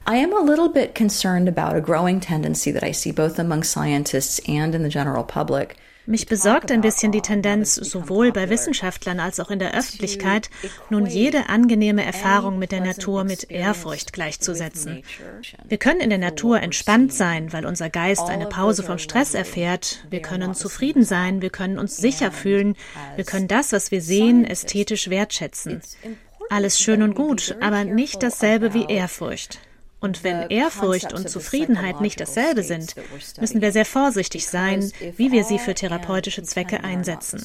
I 0.10 0.16
am 0.16 0.34
a 0.34 0.40
little 0.40 0.70
bit 0.70 0.96
concerned 0.96 1.50
about 1.50 1.76
a 1.76 1.82
growing 1.82 2.22
tendency 2.22 2.72
that 2.72 2.84
I 2.84 2.94
see 2.94 3.12
both 3.12 3.40
among 3.40 3.64
scientists 3.64 4.40
and 4.48 4.74
in 4.74 4.82
the 4.82 4.90
general 4.90 5.24
public 5.24 5.76
mich 6.08 6.26
besorgt 6.26 6.72
ein 6.72 6.80
bisschen 6.80 7.12
die 7.12 7.22
Tendenz, 7.22 7.76
sowohl 7.76 8.32
bei 8.32 8.50
Wissenschaftlern 8.50 9.20
als 9.20 9.42
auch 9.42 9.52
in 9.52 9.60
der 9.60 9.78
Öffentlichkeit, 9.78 10.50
nun 10.90 11.06
jede 11.06 11.50
angenehme 11.50 12.06
Erfahrung 12.06 12.58
mit 12.58 12.72
der 12.72 12.80
Natur 12.80 13.26
mit 13.26 13.52
Ehrfurcht 13.52 14.14
gleichzusetzen. 14.14 15.04
Wir 15.68 15.78
können 15.78 16.00
in 16.00 16.10
der 16.10 16.18
Natur 16.18 16.62
entspannt 16.62 17.14
sein, 17.14 17.52
weil 17.52 17.66
unser 17.66 17.90
Geist 17.90 18.30
eine 18.30 18.46
Pause 18.46 18.84
vom 18.84 19.00
Stress 19.00 19.34
erfährt. 19.34 20.06
Wir 20.10 20.22
können 20.22 20.54
zufrieden 20.54 21.04
sein, 21.04 21.42
wir 21.42 21.50
können 21.50 21.78
uns 21.78 21.98
sicher 21.98 22.32
fühlen, 22.32 22.78
wir 23.18 23.26
können 23.26 23.50
das, 23.50 23.74
was 23.74 23.92
wir 23.92 24.02
sehen, 24.02 24.46
ästhetisch 24.46 25.10
wertschätzen. 25.10 25.82
Alles 26.50 26.80
schön 26.80 27.04
und 27.04 27.16
gut, 27.16 27.58
aber 27.60 27.84
nicht 27.84 28.24
dasselbe 28.24 28.74
wie 28.74 28.86
Ehrfurcht. 28.86 29.60
Und 30.00 30.24
wenn 30.24 30.50
Ehrfurcht 30.50 31.14
und 31.14 31.28
Zufriedenheit 31.28 32.02
nicht 32.02 32.20
dasselbe 32.20 32.62
sind, 32.62 32.96
müssen 33.42 33.62
wir 33.62 33.72
sehr 33.72 33.86
vorsichtig 33.86 34.48
sein, 34.48 34.92
wie 35.16 35.32
wir 35.32 35.44
sie 35.44 35.58
für 35.58 35.74
therapeutische 35.74 36.44
Zwecke 36.44 36.84
einsetzen. 36.84 37.44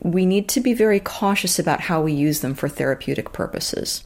We 0.00 0.26
need 0.26 0.52
to 0.52 0.60
be 0.60 0.76
very 0.76 1.00
cautious 1.00 1.58
about 1.58 1.88
how 1.88 2.04
we 2.04 2.12
use 2.12 2.40
them 2.40 2.54
for 2.54 2.72
therapeutic 2.72 3.32
purposes. 3.32 4.04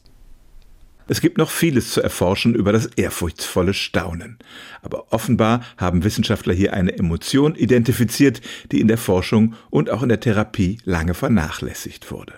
Es 1.07 1.19
gibt 1.19 1.37
noch 1.37 1.49
vieles 1.49 1.91
zu 1.91 2.01
erforschen 2.01 2.55
über 2.55 2.71
das 2.71 2.85
ehrfurchtsvolle 2.85 3.73
Staunen. 3.73 4.39
Aber 4.81 5.11
offenbar 5.11 5.61
haben 5.75 6.05
Wissenschaftler 6.05 6.53
hier 6.53 6.73
eine 6.73 6.97
Emotion 6.97 7.55
identifiziert, 7.55 8.39
die 8.71 8.79
in 8.79 8.87
der 8.87 8.97
Forschung 8.97 9.55
und 9.69 9.89
auch 9.89 10.01
in 10.01 10.09
der 10.09 10.21
Therapie 10.21 10.79
lange 10.85 11.13
vernachlässigt 11.13 12.09
wurde. 12.09 12.33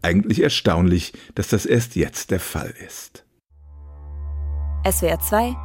Eigentlich 0.00 0.42
erstaunlich, 0.42 1.12
dass 1.34 1.48
das 1.48 1.66
erst 1.66 1.94
jetzt 1.94 2.30
der 2.30 2.40
Fall 2.40 2.72
ist. 2.86 3.24
SWR 4.82 5.20
2 5.20 5.56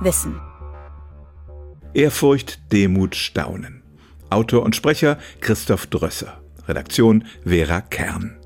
Wissen. 0.00 0.40
Ehrfurcht, 1.94 2.72
Demut, 2.72 3.14
Staunen. 3.14 3.84
Autor 4.30 4.64
und 4.64 4.74
Sprecher 4.74 5.16
Christoph 5.40 5.86
Drösser. 5.86 6.42
Redaktion 6.66 7.24
Vera 7.44 7.82
Kern. 7.82 8.36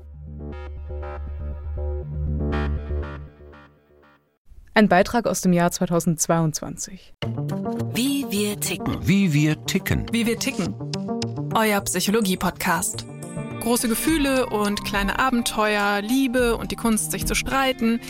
Ein 4.75 4.87
Beitrag 4.87 5.25
aus 5.25 5.41
dem 5.41 5.51
Jahr 5.51 5.71
2022. 5.71 7.15
Wie 7.95 8.27
wir 8.29 8.59
ticken. 8.59 8.97
Wie 9.01 9.33
wir 9.33 9.65
ticken. 9.65 10.05
Wie 10.11 10.27
wir 10.27 10.37
ticken. 10.37 10.75
Euer 11.55 11.81
Psychologie-Podcast. 11.81 13.03
Große 13.61 13.89
Gefühle 13.89 14.45
und 14.45 14.85
kleine 14.85 15.17
Abenteuer, 15.17 16.01
Liebe 16.03 16.55
und 16.55 16.69
die 16.69 16.75
Kunst, 16.75 17.09
sich 17.09 17.25
zu 17.25 17.33
streiten– 17.33 17.99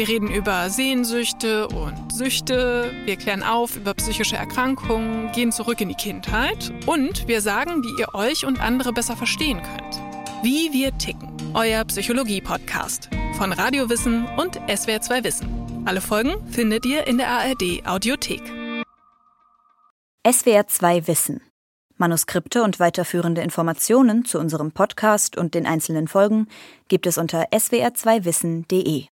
Wir 0.00 0.08
reden 0.08 0.30
über 0.30 0.70
Sehnsüchte 0.70 1.68
und 1.68 2.10
Süchte, 2.10 2.90
wir 3.04 3.16
klären 3.16 3.42
auf 3.42 3.76
über 3.76 3.92
psychische 3.92 4.34
Erkrankungen, 4.34 5.30
gehen 5.32 5.52
zurück 5.52 5.78
in 5.82 5.90
die 5.90 5.94
Kindheit 5.94 6.72
und 6.86 7.28
wir 7.28 7.42
sagen, 7.42 7.84
wie 7.84 8.00
ihr 8.00 8.14
euch 8.14 8.46
und 8.46 8.62
andere 8.62 8.94
besser 8.94 9.14
verstehen 9.14 9.60
könnt. 9.60 10.00
Wie 10.42 10.72
wir 10.72 10.96
ticken. 10.96 11.28
Euer 11.52 11.84
Psychologie-Podcast 11.84 13.10
von 13.36 13.52
Radiowissen 13.52 14.24
und 14.38 14.58
SWR2 14.62 15.22
Wissen. 15.22 15.82
Alle 15.84 16.00
Folgen 16.00 16.50
findet 16.50 16.86
ihr 16.86 17.06
in 17.06 17.18
der 17.18 17.28
ARD 17.28 17.82
Audiothek. 17.84 18.40
SWR2 20.26 21.08
Wissen. 21.08 21.42
Manuskripte 21.98 22.62
und 22.62 22.80
weiterführende 22.80 23.42
Informationen 23.42 24.24
zu 24.24 24.38
unserem 24.38 24.72
Podcast 24.72 25.36
und 25.36 25.52
den 25.54 25.66
einzelnen 25.66 26.08
Folgen 26.08 26.48
gibt 26.88 27.06
es 27.06 27.18
unter 27.18 27.50
swr2wissen.de. 27.52 29.08